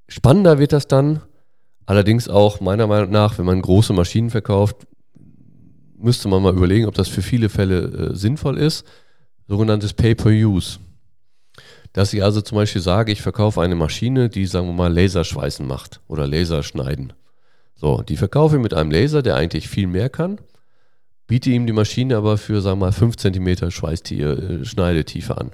[0.09, 1.21] Spannender wird das dann,
[1.85, 4.75] allerdings auch meiner Meinung nach, wenn man große Maschinen verkauft,
[5.97, 8.83] müsste man mal überlegen, ob das für viele Fälle äh, sinnvoll ist
[9.47, 10.79] sogenanntes Pay-per-Use.
[11.93, 15.65] Dass ich also zum Beispiel sage, ich verkaufe eine Maschine, die, sagen wir mal, Laserschweißen
[15.65, 17.13] macht oder Laserschneiden.
[17.75, 20.39] So, die verkaufe ich mit einem Laser, der eigentlich viel mehr kann,
[21.27, 25.51] biete ihm die Maschine aber für, sagen wir mal, 5 cm Schneidetiefe an.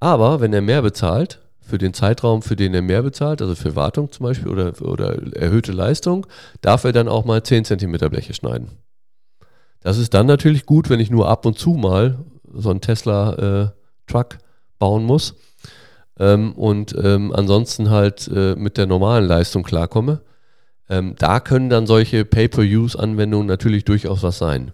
[0.00, 3.76] Aber wenn er mehr bezahlt, für den Zeitraum, für den er mehr bezahlt, also für
[3.76, 6.26] Wartung zum Beispiel oder, oder erhöhte Leistung,
[6.60, 8.72] darf er dann auch mal 10 cm Bleche schneiden.
[9.80, 12.18] Das ist dann natürlich gut, wenn ich nur ab und zu mal
[12.54, 14.38] so einen Tesla-Truck äh,
[14.78, 15.34] bauen muss
[16.18, 20.22] ähm, und ähm, ansonsten halt äh, mit der normalen Leistung klarkomme.
[20.88, 24.72] Ähm, da können dann solche Pay-per-Use-Anwendungen natürlich durchaus was sein.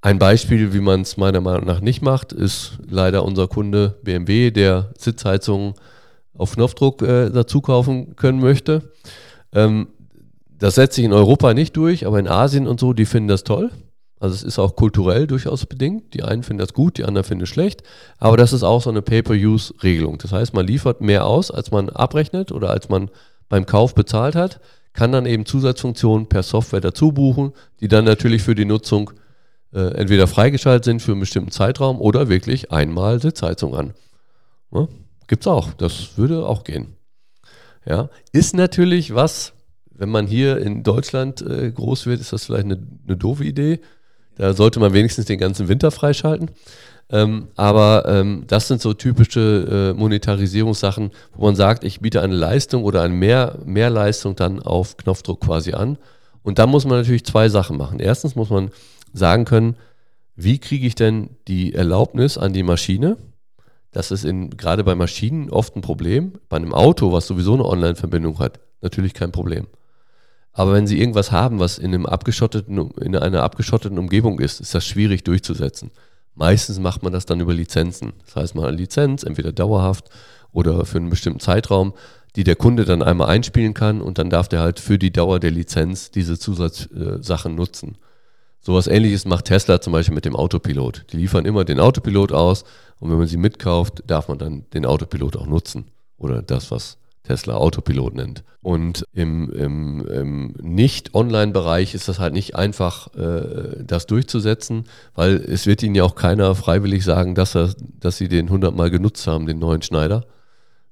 [0.00, 4.50] Ein Beispiel, wie man es meiner Meinung nach nicht macht, ist leider unser Kunde BMW,
[4.50, 5.74] der Sitzheizungen
[6.36, 8.92] auf Knopfdruck äh, dazu kaufen können möchte.
[9.52, 9.88] Ähm,
[10.58, 13.44] das setzt sich in Europa nicht durch, aber in Asien und so, die finden das
[13.44, 13.70] toll.
[14.24, 16.14] Also es ist auch kulturell durchaus bedingt.
[16.14, 17.82] Die einen finden das gut, die anderen finden es schlecht.
[18.16, 20.16] Aber das ist auch so eine Pay-per-Use-Regelung.
[20.16, 23.10] Das heißt, man liefert mehr aus, als man abrechnet oder als man
[23.50, 24.62] beim Kauf bezahlt hat,
[24.94, 29.10] kann dann eben Zusatzfunktionen per Software dazu buchen, die dann natürlich für die Nutzung
[29.74, 33.92] äh, entweder freigeschaltet sind für einen bestimmten Zeitraum oder wirklich einmal Sitzheizung an.
[34.72, 34.88] Ja,
[35.28, 35.74] es auch.
[35.74, 36.96] Das würde auch gehen.
[37.84, 39.52] Ja, ist natürlich was,
[39.90, 43.80] wenn man hier in Deutschland äh, groß wird, ist das vielleicht eine, eine doofe Idee.
[44.36, 46.50] Da sollte man wenigstens den ganzen Winter freischalten.
[47.10, 52.34] Ähm, aber ähm, das sind so typische äh, Monetarisierungssachen, wo man sagt, ich biete eine
[52.34, 55.98] Leistung oder eine Mehr, Mehrleistung dann auf Knopfdruck quasi an.
[56.42, 58.00] Und da muss man natürlich zwei Sachen machen.
[58.00, 58.70] Erstens muss man
[59.12, 59.76] sagen können,
[60.36, 63.16] wie kriege ich denn die Erlaubnis an die Maschine?
[63.92, 66.32] Das ist in, gerade bei Maschinen oft ein Problem.
[66.48, 69.68] Bei einem Auto, was sowieso eine Online-Verbindung hat, natürlich kein Problem.
[70.54, 74.74] Aber wenn sie irgendwas haben, was in, einem abgeschotteten, in einer abgeschotteten Umgebung ist, ist
[74.74, 75.90] das schwierig durchzusetzen.
[76.36, 78.12] Meistens macht man das dann über Lizenzen.
[78.24, 80.08] Das heißt, man hat eine Lizenz, entweder dauerhaft
[80.52, 81.92] oder für einen bestimmten Zeitraum,
[82.36, 85.40] die der Kunde dann einmal einspielen kann und dann darf der halt für die Dauer
[85.40, 87.98] der Lizenz diese Zusatzsachen nutzen.
[88.60, 91.06] Sowas ähnliches macht Tesla zum Beispiel mit dem Autopilot.
[91.12, 92.64] Die liefern immer den Autopilot aus
[92.98, 95.88] und wenn man sie mitkauft, darf man dann den Autopilot auch nutzen.
[96.16, 98.44] Oder das, was Tesla Autopilot nennt.
[98.62, 105.66] Und im, im, im Nicht-Online-Bereich ist das halt nicht einfach, äh, das durchzusetzen, weil es
[105.66, 109.26] wird ihnen ja auch keiner freiwillig sagen, dass, er, dass sie den 100 Mal genutzt
[109.26, 110.24] haben, den neuen Schneider,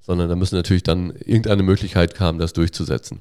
[0.00, 3.20] sondern da müssen natürlich dann irgendeine Möglichkeit haben, das durchzusetzen.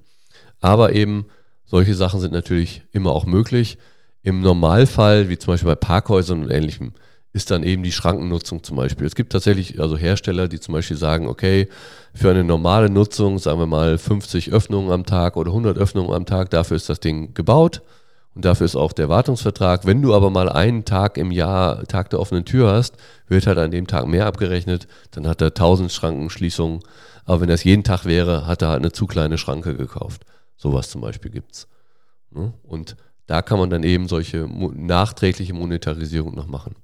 [0.59, 1.25] Aber eben
[1.71, 3.77] Solche Sachen sind natürlich immer auch möglich.
[4.23, 6.91] Im Normalfall, wie zum Beispiel bei Parkhäusern und ähnlichem,
[7.33, 9.07] ist dann eben die Schrankennutzung zum Beispiel.
[9.07, 11.67] Es gibt tatsächlich also Hersteller, die zum Beispiel sagen, okay,
[12.13, 16.25] für eine normale Nutzung, sagen wir mal 50 Öffnungen am Tag oder 100 Öffnungen am
[16.25, 17.81] Tag, dafür ist das Ding gebaut
[18.35, 19.85] und dafür ist auch der Wartungsvertrag.
[19.85, 22.95] Wenn du aber mal einen Tag im Jahr Tag der offenen Tür hast,
[23.27, 26.81] wird halt an dem Tag mehr abgerechnet, dann hat er 1000 Schrankenschließungen.
[27.23, 30.23] Aber wenn das jeden Tag wäre, hat er halt eine zu kleine Schranke gekauft.
[30.57, 31.67] Sowas zum Beispiel gibt's.
[32.31, 32.53] Ne?
[32.63, 36.75] Und da kann man dann eben solche nachträgliche Monetarisierung noch machen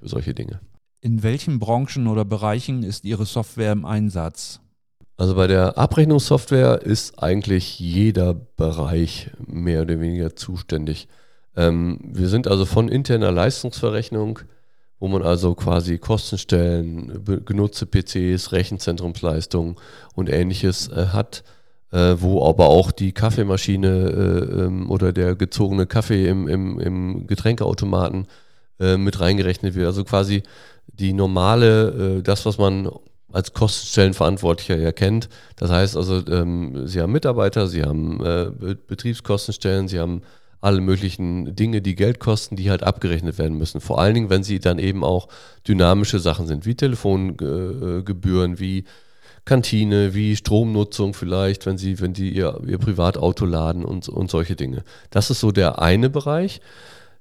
[0.00, 0.60] für solche Dinge.
[1.00, 4.60] In welchen Branchen oder Bereichen ist Ihre Software im Einsatz?
[5.16, 11.08] Also bei der Abrechnungssoftware ist eigentlich jeder Bereich mehr oder weniger zuständig.
[11.56, 14.38] Ähm, wir sind also von interner Leistungsverrechnung,
[15.00, 19.74] wo man also quasi Kostenstellen, genutzte PCs, Rechenzentrumsleistungen
[20.14, 21.42] und ähnliches äh, hat,
[21.90, 27.26] äh, wo aber auch die Kaffeemaschine äh, ähm, oder der gezogene Kaffee im, im, im
[27.26, 28.28] Getränkeautomaten
[28.80, 29.86] äh, mit reingerechnet wird.
[29.86, 30.42] Also quasi
[30.86, 32.90] die normale, äh, das, was man
[33.32, 35.28] als Kostenstellenverantwortlicher ja kennt.
[35.56, 40.22] Das heißt also, ähm, Sie haben Mitarbeiter, Sie haben äh, Betriebskostenstellen, Sie haben
[40.60, 43.80] alle möglichen Dinge, die Geld kosten, die halt abgerechnet werden müssen.
[43.80, 45.28] Vor allen Dingen, wenn sie dann eben auch
[45.66, 48.84] dynamische Sachen sind, wie Telefongebühren, wie
[49.44, 54.56] Kantine, wie Stromnutzung vielleicht, wenn sie, wenn die ihr, ihr Privatauto laden und, und solche
[54.56, 54.82] Dinge.
[55.10, 56.60] Das ist so der eine Bereich.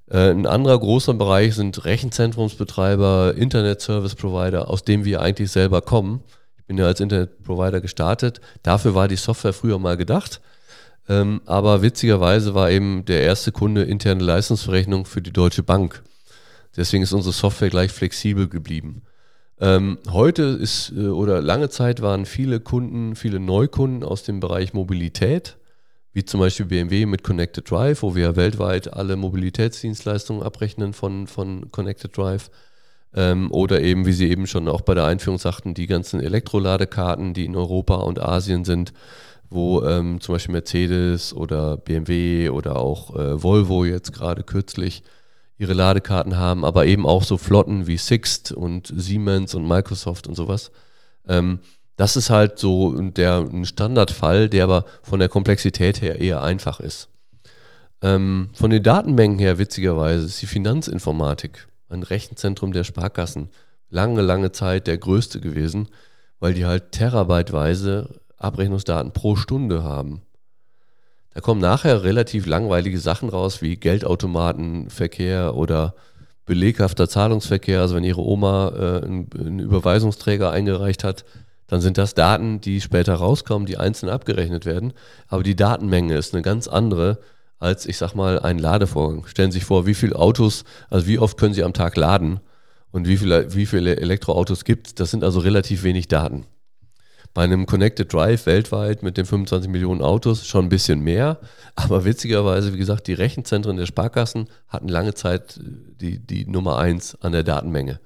[0.09, 5.81] Äh, ein anderer großer Bereich sind Rechenzentrumsbetreiber, Internet Service Provider, aus dem wir eigentlich selber
[5.81, 6.21] kommen.
[6.57, 8.41] Ich bin ja als Internet Provider gestartet.
[8.63, 10.41] Dafür war die Software früher mal gedacht.
[11.09, 16.03] Ähm, aber witzigerweise war eben der erste Kunde interne Leistungsverrechnung für die Deutsche Bank.
[16.75, 19.03] Deswegen ist unsere Software gleich flexibel geblieben.
[19.59, 24.73] Ähm, heute ist äh, oder lange Zeit waren viele Kunden, viele Neukunden aus dem Bereich
[24.73, 25.56] Mobilität
[26.17, 31.69] wie zum Beispiel BMW mit Connected Drive, wo wir weltweit alle Mobilitätsdienstleistungen abrechnen von, von
[31.69, 32.49] Connected Drive.
[33.13, 37.35] Ähm, oder eben, wie Sie eben schon auch bei der Einführung sagten, die ganzen Elektroladekarten,
[37.35, 38.93] die in Europa und Asien sind,
[39.51, 45.03] wo ähm, zum Beispiel Mercedes oder BMW oder auch äh, Volvo jetzt gerade kürzlich
[45.59, 50.33] ihre Ladekarten haben, aber eben auch so Flotten wie Sixt und Siemens und Microsoft und
[50.33, 50.71] sowas.
[51.27, 51.59] Ähm,
[51.97, 56.79] das ist halt so der ein Standardfall, der aber von der Komplexität her eher einfach
[56.79, 57.09] ist.
[58.01, 63.49] Ähm, von den Datenmengen her, witzigerweise, ist die Finanzinformatik, ein Rechenzentrum der Sparkassen,
[63.89, 65.89] lange, lange Zeit der größte gewesen,
[66.39, 70.21] weil die halt terabyteweise Abrechnungsdaten pro Stunde haben.
[71.33, 75.95] Da kommen nachher relativ langweilige Sachen raus, wie Geldautomatenverkehr oder
[76.45, 77.81] beleghafter Zahlungsverkehr.
[77.81, 81.25] Also wenn Ihre Oma äh, einen, einen Überweisungsträger eingereicht hat,
[81.67, 84.93] dann sind das Daten, die später rauskommen, die einzeln abgerechnet werden.
[85.27, 87.19] Aber die Datenmenge ist eine ganz andere
[87.59, 89.25] als, ich sag mal, ein Ladevorgang.
[89.27, 92.39] Stellen Sie sich vor, wie viele Autos, also wie oft können Sie am Tag laden
[92.91, 94.95] und wie viele, wie viele Elektroautos gibt es.
[94.95, 96.45] Das sind also relativ wenig Daten.
[97.33, 101.39] Bei einem Connected Drive weltweit mit den 25 Millionen Autos schon ein bisschen mehr.
[101.75, 107.15] Aber witzigerweise, wie gesagt, die Rechenzentren der Sparkassen hatten lange Zeit die, die Nummer eins
[107.21, 107.99] an der Datenmenge.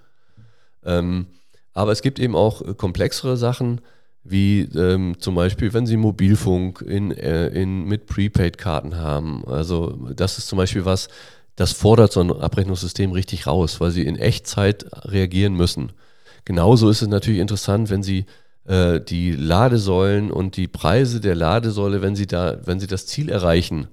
[0.83, 1.27] Ähm,
[1.73, 3.81] aber es gibt eben auch äh, komplexere Sachen,
[4.23, 9.43] wie ähm, zum Beispiel, wenn Sie Mobilfunk in, äh, in, mit Prepaid-Karten haben.
[9.47, 11.07] Also das ist zum Beispiel was,
[11.55, 15.91] das fordert so ein Abrechnungssystem richtig raus, weil Sie in Echtzeit reagieren müssen.
[16.45, 18.25] Genauso ist es natürlich interessant, wenn Sie
[18.65, 23.29] äh, die Ladesäulen und die Preise der Ladesäule, wenn Sie da, wenn Sie das Ziel
[23.29, 23.87] erreichen,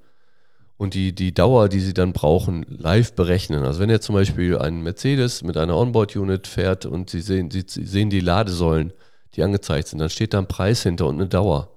[0.78, 3.64] und die, die Dauer, die sie dann brauchen, live berechnen.
[3.64, 7.64] Also wenn ihr zum Beispiel ein Mercedes mit einer Onboard-Unit fährt und sie sehen, sie
[7.66, 8.92] sehen die Ladesäulen,
[9.34, 11.68] die angezeigt sind, dann steht da ein Preis hinter und eine Dauer.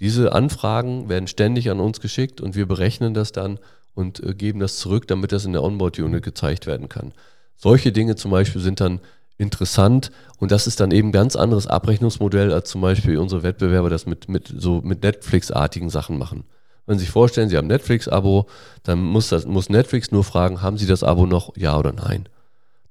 [0.00, 3.58] Diese Anfragen werden ständig an uns geschickt und wir berechnen das dann
[3.94, 7.12] und äh, geben das zurück, damit das in der Onboard-Unit gezeigt werden kann.
[7.56, 9.00] Solche Dinge zum Beispiel sind dann
[9.36, 13.90] interessant und das ist dann eben ein ganz anderes Abrechnungsmodell, als zum Beispiel unsere Wettbewerber
[13.90, 16.44] das mit, mit so mit Netflix-artigen Sachen machen.
[16.86, 18.46] Wenn Sie sich vorstellen, Sie haben Netflix-Abo,
[18.82, 22.28] dann muss, das, muss Netflix nur fragen, haben Sie das Abo noch, ja oder nein?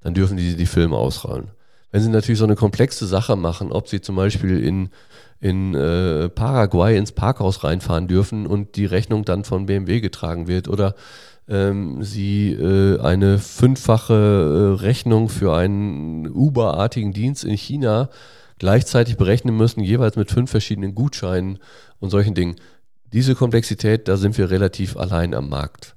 [0.01, 1.49] Dann dürfen die die Filme ausrollen.
[1.91, 4.89] Wenn Sie natürlich so eine komplexe Sache machen, ob Sie zum Beispiel in,
[5.41, 10.67] in äh, Paraguay ins Parkhaus reinfahren dürfen und die Rechnung dann von BMW getragen wird
[10.67, 10.95] oder
[11.47, 18.09] ähm, Sie äh, eine fünffache äh, Rechnung für einen Uber-artigen Dienst in China
[18.59, 21.57] gleichzeitig berechnen müssen, jeweils mit fünf verschiedenen Gutscheinen
[21.99, 22.55] und solchen Dingen
[23.13, 25.95] diese Komplexität, da sind wir relativ allein am Markt.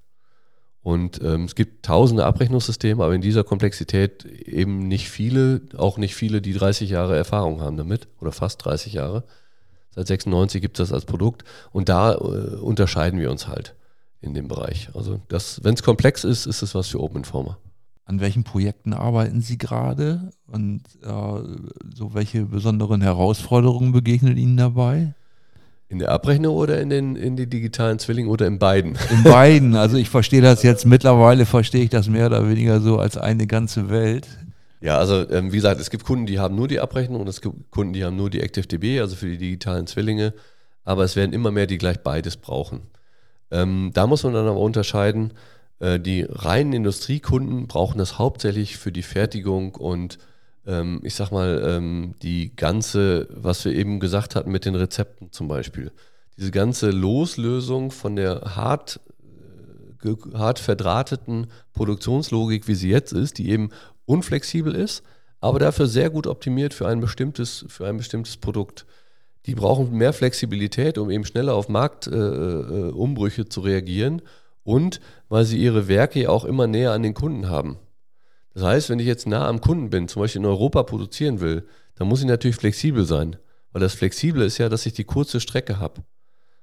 [0.82, 6.16] Und ähm, es gibt tausende Abrechnungssysteme, aber in dieser Komplexität eben nicht viele, auch nicht
[6.16, 9.24] viele, die 30 Jahre Erfahrung haben damit oder fast 30 Jahre,
[9.94, 12.16] Seit 96 gibt es das als Produkt und da äh,
[12.56, 13.74] unterscheiden wir uns halt
[14.20, 14.88] in dem Bereich.
[14.94, 17.58] Also wenn es komplex ist, ist es was für Open Informer.
[18.04, 21.08] An welchen Projekten arbeiten Sie gerade und äh,
[21.94, 25.14] so welche besonderen Herausforderungen begegnen Ihnen dabei?
[25.92, 28.96] In der Abrechnung oder in den in die digitalen Zwillingen oder in beiden?
[29.10, 29.76] In beiden.
[29.76, 33.46] Also ich verstehe das jetzt mittlerweile, verstehe ich das mehr oder weniger so als eine
[33.46, 34.26] ganze Welt.
[34.80, 37.42] Ja, also ähm, wie gesagt, es gibt Kunden, die haben nur die Abrechnung und es
[37.42, 40.32] gibt Kunden, die haben nur die ActiveDB, also für die digitalen Zwillinge.
[40.82, 42.80] Aber es werden immer mehr, die gleich beides brauchen.
[43.50, 45.34] Ähm, da muss man dann aber unterscheiden,
[45.78, 50.16] äh, die reinen Industriekunden brauchen das hauptsächlich für die Fertigung und
[50.66, 55.32] ähm, ich sag mal, ähm, die ganze, was wir eben gesagt hatten mit den Rezepten
[55.32, 55.92] zum Beispiel,
[56.36, 59.00] diese ganze Loslösung von der hart,
[60.04, 63.70] äh, hart verdrahteten Produktionslogik, wie sie jetzt ist, die eben
[64.06, 65.02] unflexibel ist,
[65.40, 68.86] aber dafür sehr gut optimiert für ein bestimmtes, für ein bestimmtes Produkt.
[69.46, 74.22] Die brauchen mehr Flexibilität, um eben schneller auf Marktumbrüche äh, äh, zu reagieren
[74.62, 77.78] und weil sie ihre Werke auch immer näher an den Kunden haben.
[78.54, 81.66] Das heißt, wenn ich jetzt nah am Kunden bin, zum Beispiel in Europa produzieren will,
[81.96, 83.36] dann muss ich natürlich flexibel sein.
[83.72, 86.02] Weil das Flexible ist ja, dass ich die kurze Strecke habe.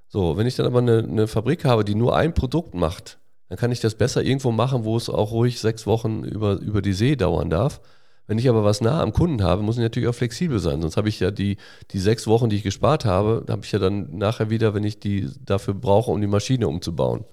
[0.08, 3.18] So, wenn ich dann aber eine, eine, Fabrik habe, die nur ein Produkt macht,
[3.48, 6.82] dann kann ich das besser irgendwo machen, wo es auch ruhig sechs Wochen über, über
[6.82, 7.80] die See dauern darf.
[8.26, 10.82] Wenn ich aber was nah am Kunden habe, muss ich natürlich auch flexibel sein.
[10.82, 11.56] Sonst habe ich ja die,
[11.90, 15.00] die sechs Wochen, die ich gespart habe, habe ich ja dann nachher wieder, wenn ich
[15.00, 17.24] die dafür brauche, um die Maschine umzubauen.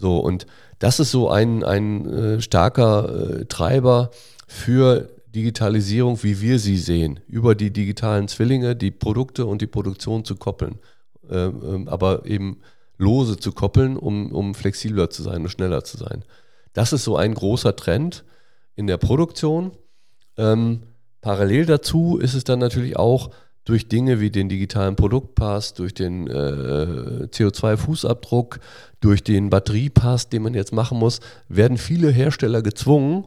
[0.00, 0.46] So, und
[0.78, 4.10] das ist so ein, ein äh, starker äh, Treiber
[4.48, 10.24] für Digitalisierung, wie wir sie sehen, über die digitalen Zwillinge, die Produkte und die Produktion
[10.24, 10.78] zu koppeln,
[11.28, 12.60] äh, ähm, aber eben
[12.96, 16.24] lose zu koppeln, um, um flexibler zu sein und schneller zu sein.
[16.72, 18.24] Das ist so ein großer Trend
[18.74, 19.72] in der Produktion.
[20.38, 20.84] Ähm,
[21.20, 23.30] parallel dazu ist es dann natürlich auch
[23.64, 28.58] durch Dinge wie den digitalen Produktpass, durch den äh, CO2-Fußabdruck,
[29.00, 33.26] durch den Batteriepass, den man jetzt machen muss, werden viele Hersteller gezwungen,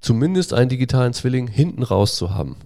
[0.00, 2.56] zumindest einen digitalen Zwilling hinten raus zu haben.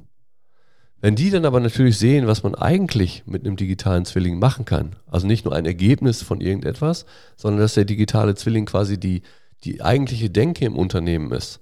[1.01, 4.95] Wenn die dann aber natürlich sehen, was man eigentlich mit einem digitalen Zwilling machen kann,
[5.09, 7.07] also nicht nur ein Ergebnis von irgendetwas,
[7.37, 9.23] sondern dass der digitale Zwilling quasi die,
[9.65, 11.59] die eigentliche Denke im Unternehmen ist,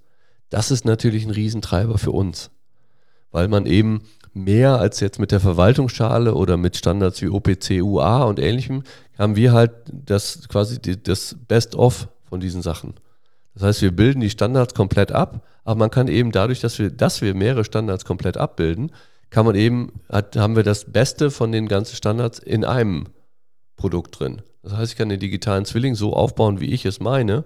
[0.50, 2.50] das ist natürlich ein Riesentreiber für uns,
[3.30, 4.02] weil man eben
[4.44, 8.82] mehr als jetzt mit der Verwaltungsschale oder mit Standards wie OPC, UA und ähnlichem,
[9.18, 12.94] haben wir halt das quasi das Best-of von diesen Sachen.
[13.54, 16.90] Das heißt, wir bilden die Standards komplett ab, aber man kann eben dadurch, dass wir,
[16.90, 18.92] dass wir mehrere Standards komplett abbilden,
[19.28, 23.06] kann man eben, hat, haben wir das Beste von den ganzen Standards in einem
[23.76, 24.42] Produkt drin.
[24.62, 27.44] Das heißt, ich kann den digitalen Zwilling so aufbauen, wie ich es meine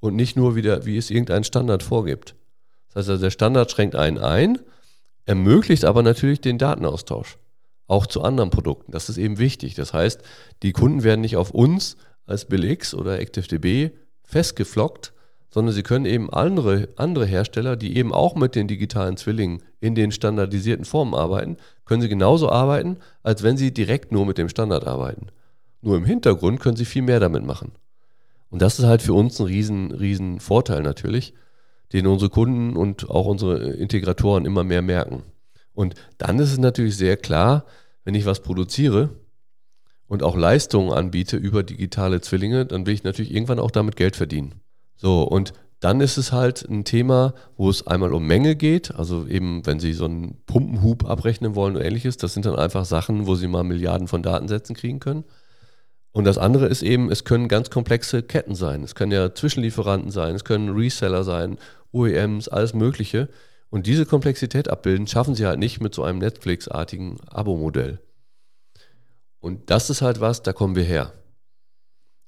[0.00, 2.34] und nicht nur wieder, wie es irgendein Standard vorgibt.
[2.88, 4.58] Das heißt, also der Standard schränkt einen ein,
[5.28, 7.38] ermöglicht aber natürlich den Datenaustausch.
[7.86, 8.92] Auch zu anderen Produkten.
[8.92, 9.74] Das ist eben wichtig.
[9.74, 10.22] Das heißt,
[10.62, 15.12] die Kunden werden nicht auf uns als BillX oder ActiveDB festgeflockt,
[15.50, 19.94] sondern sie können eben andere, andere Hersteller, die eben auch mit den digitalen Zwillingen in
[19.94, 24.48] den standardisierten Formen arbeiten, können sie genauso arbeiten, als wenn sie direkt nur mit dem
[24.48, 25.28] Standard arbeiten.
[25.80, 27.72] Nur im Hintergrund können sie viel mehr damit machen.
[28.50, 31.34] Und das ist halt für uns ein riesen, riesen Vorteil natürlich,
[31.92, 35.22] den unsere Kunden und auch unsere Integratoren immer mehr merken.
[35.72, 37.64] Und dann ist es natürlich sehr klar,
[38.04, 39.10] wenn ich was produziere
[40.06, 44.16] und auch Leistungen anbiete über digitale Zwillinge, dann will ich natürlich irgendwann auch damit Geld
[44.16, 44.60] verdienen.
[44.96, 49.26] So, und dann ist es halt ein Thema, wo es einmal um Menge geht, also
[49.28, 53.26] eben, wenn Sie so einen Pumpenhub abrechnen wollen oder ähnliches, das sind dann einfach Sachen,
[53.26, 55.24] wo Sie mal Milliarden von Datensätzen kriegen können.
[56.18, 58.82] Und das andere ist eben, es können ganz komplexe Ketten sein.
[58.82, 61.58] Es können ja Zwischenlieferanten sein, es können Reseller sein
[61.92, 63.28] OEMs, alles Mögliche.
[63.70, 68.00] Und diese Komplexität abbilden, schaffen sie halt nicht mit so einem Netflix-artigen Abo-Modell.
[69.38, 71.12] Und das ist halt was, da kommen wir her.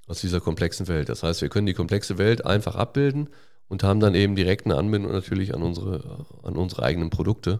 [0.06, 1.08] Aus dieser komplexen Welt.
[1.08, 3.28] Das heißt, wir können die komplexe Welt einfach abbilden
[3.66, 7.58] und haben dann eben direkt eine Anbindung natürlich an unsere, an unsere eigenen Produkte.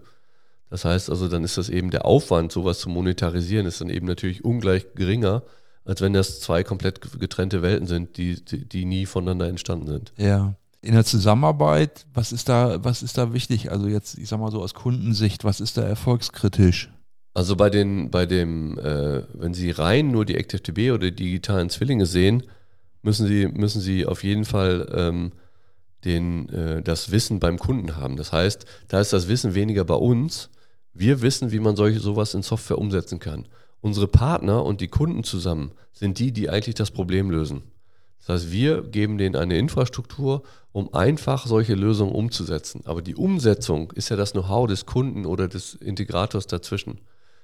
[0.68, 4.06] Das heißt also, dann ist das eben der Aufwand, sowas zu monetarisieren, ist dann eben
[4.06, 5.42] natürlich ungleich geringer,
[5.90, 10.12] als wenn das zwei komplett getrennte Welten sind, die, die, die nie voneinander entstanden sind.
[10.16, 13.70] Ja in der Zusammenarbeit, was ist da, was ist da wichtig?
[13.70, 16.90] Also jetzt, ich sag mal so aus Kundensicht, was ist da erfolgskritisch?
[17.34, 21.68] Also bei den, bei dem, äh, wenn Sie rein nur die ActiveDB oder die digitalen
[21.68, 22.44] Zwillinge sehen,
[23.02, 25.32] müssen Sie, müssen Sie auf jeden Fall ähm,
[26.04, 28.16] den, äh, das Wissen beim Kunden haben.
[28.16, 30.48] Das heißt, da ist das Wissen weniger bei uns.
[30.92, 33.46] Wir wissen, wie man solche sowas in Software umsetzen kann.
[33.80, 37.62] Unsere Partner und die Kunden zusammen sind die, die eigentlich das Problem lösen.
[38.18, 42.82] Das heißt, wir geben denen eine Infrastruktur, um einfach solche Lösungen umzusetzen.
[42.84, 47.00] Aber die Umsetzung ist ja das Know-how des Kunden oder des Integrators dazwischen.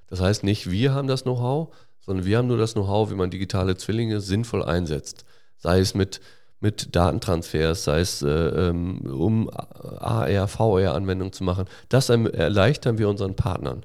[0.08, 3.30] Das heißt nicht, wir haben das Know-how, sondern wir haben nur das Know-how, wie man
[3.30, 5.24] digitale Zwillinge sinnvoll einsetzt.
[5.56, 6.20] Sei es mit,
[6.60, 11.66] mit Datentransfers, sei es äh, ähm, um AR, VR-Anwendungen zu machen.
[11.88, 13.82] Das erleichtern wir unseren Partnern.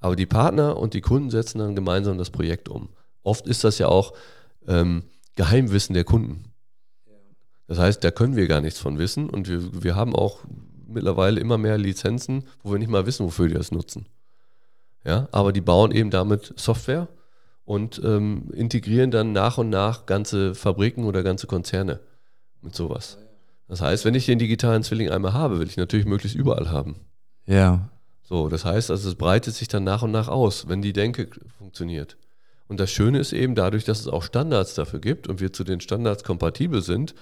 [0.00, 2.88] Aber die Partner und die Kunden setzen dann gemeinsam das Projekt um.
[3.22, 4.12] Oft ist das ja auch
[4.66, 6.44] ähm, Geheimwissen der Kunden.
[7.66, 10.40] Das heißt, da können wir gar nichts von wissen und wir, wir haben auch
[10.86, 14.06] mittlerweile immer mehr Lizenzen, wo wir nicht mal wissen, wofür die das nutzen.
[15.04, 17.08] Ja, aber die bauen eben damit Software
[17.64, 22.00] und ähm, integrieren dann nach und nach ganze Fabriken oder ganze Konzerne
[22.62, 23.18] mit sowas.
[23.68, 26.96] Das heißt, wenn ich den digitalen Zwilling einmal habe, will ich natürlich möglichst überall haben.
[27.46, 27.90] Ja.
[28.28, 31.30] So, das heißt also, es breitet sich dann nach und nach aus, wenn die Denke
[31.56, 32.18] funktioniert.
[32.68, 35.64] Und das Schöne ist eben dadurch, dass es auch Standards dafür gibt und wir zu
[35.64, 37.14] den Standards kompatibel sind,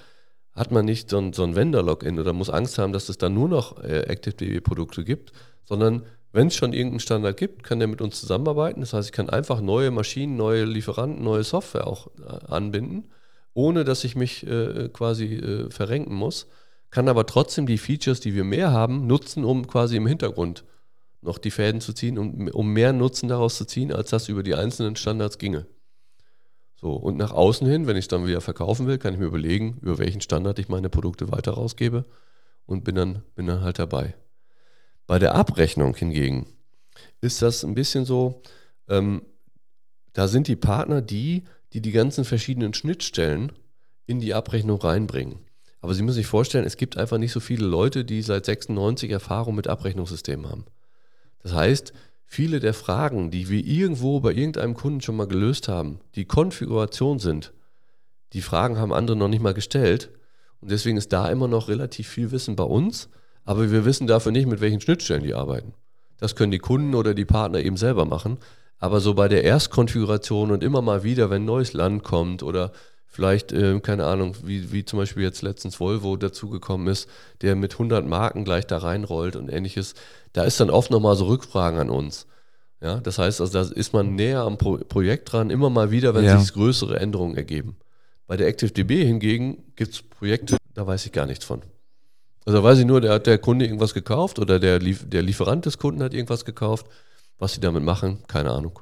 [0.53, 3.33] hat man nicht so ein, so ein Vendor-Login oder muss Angst haben, dass es dann
[3.33, 5.31] nur noch äh, ActiveDB-Produkte gibt,
[5.63, 6.03] sondern
[6.33, 8.81] wenn es schon irgendeinen Standard gibt, kann der mit uns zusammenarbeiten.
[8.81, 13.05] Das heißt, ich kann einfach neue Maschinen, neue Lieferanten, neue Software auch äh, anbinden,
[13.53, 16.47] ohne dass ich mich äh, quasi äh, verrenken muss,
[16.89, 20.65] kann aber trotzdem die Features, die wir mehr haben, nutzen, um quasi im Hintergrund
[21.27, 24.41] noch die Fäden zu ziehen, um, um mehr Nutzen daraus zu ziehen, als das über
[24.41, 25.67] die einzelnen Standards ginge.
[26.75, 29.25] So, und nach außen hin, wenn ich es dann wieder verkaufen will, kann ich mir
[29.25, 32.05] überlegen, über welchen Standard ich meine Produkte weiter rausgebe
[32.65, 34.15] und bin dann, bin dann halt dabei.
[35.07, 36.47] Bei der Abrechnung hingegen
[37.21, 38.41] ist das ein bisschen so,
[38.87, 39.23] ähm,
[40.13, 43.51] da sind die Partner die, die die ganzen verschiedenen Schnittstellen
[44.05, 45.39] in die Abrechnung reinbringen.
[45.81, 49.11] Aber Sie müssen sich vorstellen, es gibt einfach nicht so viele Leute, die seit 96
[49.11, 50.65] Erfahrung mit Abrechnungssystemen haben.
[51.43, 51.93] Das heißt,
[52.25, 57.19] viele der Fragen, die wir irgendwo bei irgendeinem Kunden schon mal gelöst haben, die Konfiguration
[57.19, 57.53] sind,
[58.33, 60.11] die Fragen haben andere noch nicht mal gestellt.
[60.59, 63.09] Und deswegen ist da immer noch relativ viel Wissen bei uns,
[63.45, 65.73] aber wir wissen dafür nicht, mit welchen Schnittstellen die arbeiten.
[66.17, 68.37] Das können die Kunden oder die Partner eben selber machen.
[68.79, 72.71] Aber so bei der Erstkonfiguration und immer mal wieder, wenn neues Land kommt oder
[73.17, 77.09] vielleicht, äh, keine Ahnung, wie, wie zum Beispiel jetzt letztens Volvo dazugekommen ist,
[77.41, 79.95] der mit 100 Marken gleich da reinrollt und ähnliches,
[80.33, 82.27] da ist dann oft nochmal so Rückfragen an uns.
[82.79, 86.13] Ja, das heißt, also da ist man näher am Pro Projekt dran, immer mal wieder,
[86.13, 86.37] wenn ja.
[86.37, 87.77] sich größere Änderungen ergeben.
[88.27, 91.63] Bei der ActiveDB hingegen gibt es Projekte, da weiß ich gar nichts von.
[92.45, 95.65] Also weiß ich nur, da hat der Kunde irgendwas gekauft oder der, Lief der Lieferant
[95.65, 96.85] des Kunden hat irgendwas gekauft.
[97.39, 98.79] Was sie damit machen, keine Ahnung.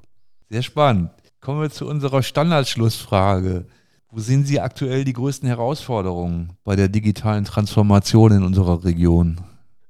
[0.49, 1.11] Sehr spannend.
[1.39, 3.65] Kommen wir zu unserer Standardschlussfrage.
[4.15, 9.41] Wo sehen Sie aktuell die größten Herausforderungen bei der digitalen Transformation in unserer Region?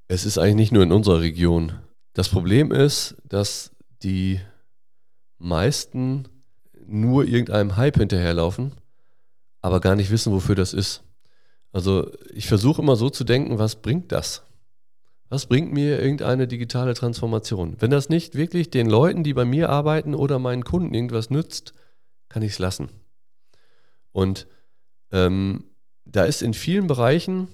[0.08, 1.74] Es ist eigentlich nicht nur in unserer Region.
[2.14, 3.70] Das Problem ist, dass
[4.02, 4.40] die
[5.38, 6.28] meisten
[6.88, 8.72] nur irgendeinem Hype hinterherlaufen,
[9.62, 11.04] aber gar nicht wissen, wofür das ist.
[11.72, 14.42] Also ich versuche immer so zu denken, was bringt das?
[15.30, 17.76] Was bringt mir irgendeine digitale Transformation?
[17.78, 21.74] Wenn das nicht wirklich den Leuten, die bei mir arbeiten oder meinen Kunden irgendwas nützt,
[22.28, 22.90] kann ich es lassen.
[24.16, 24.48] Und
[25.12, 25.66] ähm,
[26.06, 27.50] da ist in vielen Bereichen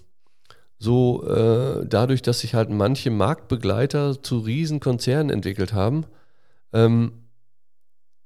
[0.78, 6.05] so äh, dadurch, dass sich halt manche Marktbegleiter zu Riesenkonzernen entwickelt haben,
[6.72, 7.14] ähm,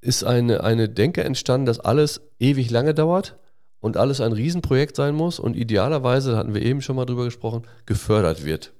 [0.01, 3.37] ist eine, eine Denke entstanden, dass alles ewig lange dauert
[3.79, 7.23] und alles ein Riesenprojekt sein muss und idealerweise, da hatten wir eben schon mal drüber
[7.23, 8.73] gesprochen, gefördert wird.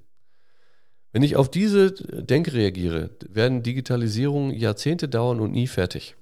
[1.13, 6.17] Wenn ich auf diese Denke reagiere, werden Digitalisierungen Jahrzehnte dauern und nie fertig.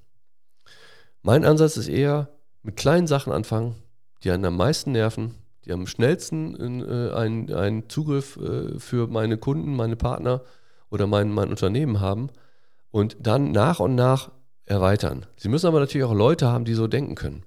[1.23, 2.29] Mein Ansatz ist eher,
[2.63, 3.75] mit kleinen Sachen anfangen,
[4.23, 5.35] die einen am meisten nerven,
[5.65, 10.41] die am schnellsten äh, einen, einen Zugriff äh, für meine Kunden, meine Partner
[10.89, 12.29] oder mein, mein Unternehmen haben
[12.91, 14.31] und dann nach und nach
[14.65, 15.25] erweitern.
[15.35, 17.43] Sie müssen aber natürlich auch Leute haben, die so denken können.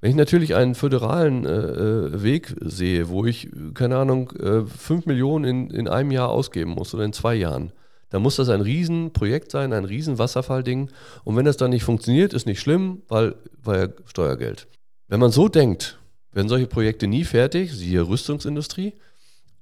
[0.00, 5.06] Wenn ich natürlich einen föderalen äh, äh Weg sehe, wo ich, keine Ahnung, äh, 5
[5.06, 7.72] Millionen in, in einem Jahr ausgeben muss oder in zwei Jahren,
[8.10, 10.90] dann muss das ein Riesenprojekt sein, ein Riesenwasserfallding.
[11.24, 14.68] Und wenn das dann nicht funktioniert, ist nicht schlimm, weil, weil Steuergeld.
[15.08, 15.98] Wenn man so denkt,
[16.32, 18.94] werden solche Projekte nie fertig, siehe Rüstungsindustrie,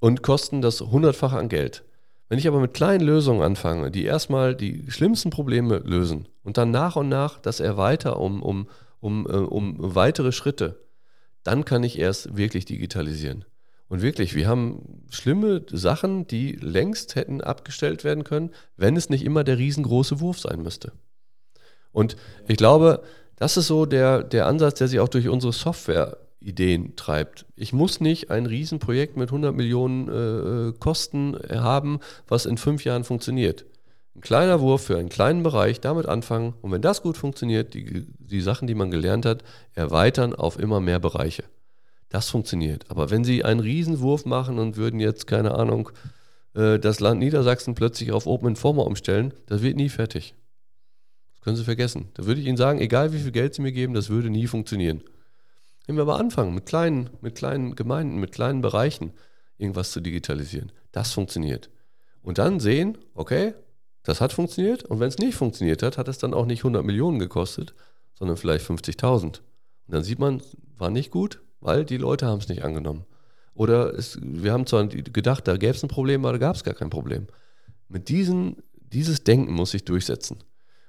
[0.01, 1.82] und kosten das hundertfache an Geld.
[2.28, 6.70] Wenn ich aber mit kleinen Lösungen anfange, die erstmal die schlimmsten Probleme lösen und dann
[6.70, 8.68] nach und nach das erweitere um, um,
[9.01, 10.84] um, äh, um weitere Schritte,
[11.42, 13.45] dann kann ich erst wirklich digitalisieren.
[13.89, 19.24] Und wirklich, wir haben schlimme Sachen, die längst hätten abgestellt werden können, wenn es nicht
[19.24, 20.93] immer der riesengroße Wurf sein müsste.
[21.93, 22.16] Und
[22.49, 23.03] ich glaube,
[23.37, 27.47] das ist so der, der Ansatz, der sich auch durch unsere Software-Ideen treibt.
[27.57, 33.05] Ich muss nicht ein Riesenprojekt mit 100 Millionen äh, Kosten haben, was in fünf Jahren
[33.05, 33.66] funktioniert.
[34.16, 38.07] Ein kleiner Wurf für einen kleinen Bereich, damit anfangen und wenn das gut funktioniert, die,
[38.18, 39.43] die Sachen, die man gelernt hat,
[39.74, 41.45] erweitern auf immer mehr Bereiche.
[42.14, 42.88] Das funktioniert.
[42.92, 45.90] Aber wenn Sie einen Riesenwurf machen und würden jetzt, keine Ahnung,
[46.54, 50.36] äh, das Land Niedersachsen plötzlich auf Open Informer umstellen, das wird nie fertig.
[51.40, 52.10] können Sie vergessen.
[52.14, 54.46] Da würde ich Ihnen sagen, egal wie viel Geld Sie mir geben, das würde nie
[54.46, 55.02] funktionieren.
[55.88, 59.12] Wenn wir aber anfangen, mit kleinen, mit kleinen Gemeinden, mit kleinen Bereichen
[59.58, 61.68] irgendwas zu digitalisieren, das funktioniert.
[62.22, 63.54] Und dann sehen, okay,
[64.04, 66.84] das hat funktioniert und wenn es nicht funktioniert hat, hat es dann auch nicht 100
[66.84, 67.74] Millionen gekostet,
[68.16, 69.24] sondern vielleicht 50.000.
[69.24, 69.40] Und
[69.88, 70.40] dann sieht man,
[70.78, 73.06] war nicht gut, weil die Leute haben es nicht angenommen.
[73.54, 76.62] Oder es, wir haben zwar gedacht, da gäbe es ein Problem, aber da gab es
[76.62, 77.26] gar kein Problem.
[77.88, 78.56] Mit diesen,
[78.92, 80.38] dieses Denken muss sich durchsetzen.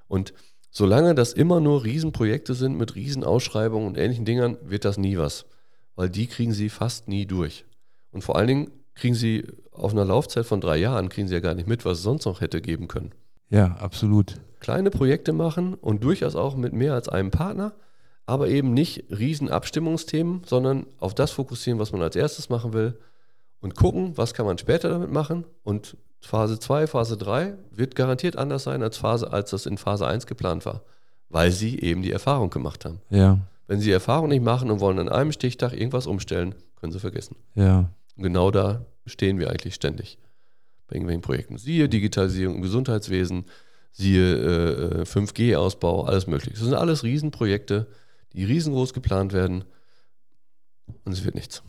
[0.06, 0.34] Und
[0.70, 5.46] solange das immer nur Riesenprojekte sind mit Riesenausschreibungen und ähnlichen Dingern, wird das nie was.
[5.94, 7.64] Weil die kriegen sie fast nie durch.
[8.12, 11.40] Und vor allen Dingen kriegen sie auf einer Laufzeit von drei Jahren, kriegen sie ja
[11.40, 13.12] gar nicht mit, was es sonst noch hätte geben können.
[13.48, 14.34] Ja, absolut.
[14.60, 17.74] Kleine Projekte machen und durchaus auch mit mehr als einem Partner,
[18.26, 22.98] aber eben nicht riesen Abstimmungsthemen, sondern auf das fokussieren, was man als erstes machen will
[23.60, 28.36] und gucken, was kann man später damit machen und Phase 2, Phase 3 wird garantiert
[28.36, 30.82] anders sein als Phase, als das in Phase 1 geplant war,
[31.28, 33.00] weil sie eben die Erfahrung gemacht haben.
[33.10, 33.38] Ja.
[33.68, 37.36] Wenn sie Erfahrung nicht machen und wollen an einem Stichtag irgendwas umstellen, können sie vergessen.
[37.54, 37.90] Ja.
[38.16, 40.18] Und genau da stehen wir eigentlich ständig
[40.88, 41.58] bei irgendwelchen Projekten.
[41.58, 43.44] Siehe Digitalisierung im Gesundheitswesen,
[43.92, 46.52] siehe äh, 5G-Ausbau, alles mögliche.
[46.56, 47.86] Das sind alles Riesenprojekte,
[48.32, 49.64] die riesengroß geplant werden
[51.04, 51.62] und es wird nichts.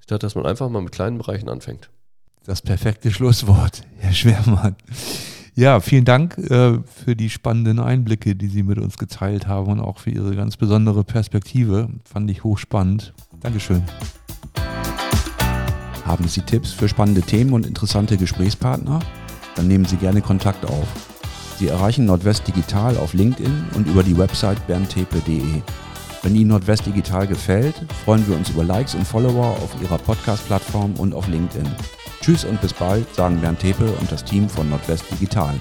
[0.00, 1.90] Statt dass man einfach mal mit kleinen Bereichen anfängt.
[2.44, 4.76] Das perfekte Schlusswort, Herr Schwermann.
[5.56, 9.80] Ja, vielen Dank äh, für die spannenden Einblicke, die Sie mit uns geteilt haben und
[9.80, 11.88] auch für Ihre ganz besondere Perspektive.
[12.04, 13.14] Fand ich hochspannend.
[13.40, 13.82] Dankeschön.
[16.04, 19.00] Haben Sie Tipps für spannende Themen und interessante Gesprächspartner?
[19.56, 20.86] Dann nehmen Sie gerne Kontakt auf.
[21.58, 25.62] Sie erreichen Nordwest Digital auf LinkedIn und über die Website berntepe.de.
[26.26, 30.94] Wenn Ihnen Nordwest Digital gefällt, freuen wir uns über Likes und Follower auf Ihrer Podcast-Plattform
[30.94, 31.70] und auf LinkedIn.
[32.20, 35.54] Tschüss und bis bald, sagen Bernd Tepe und das Team von Nordwest Digital.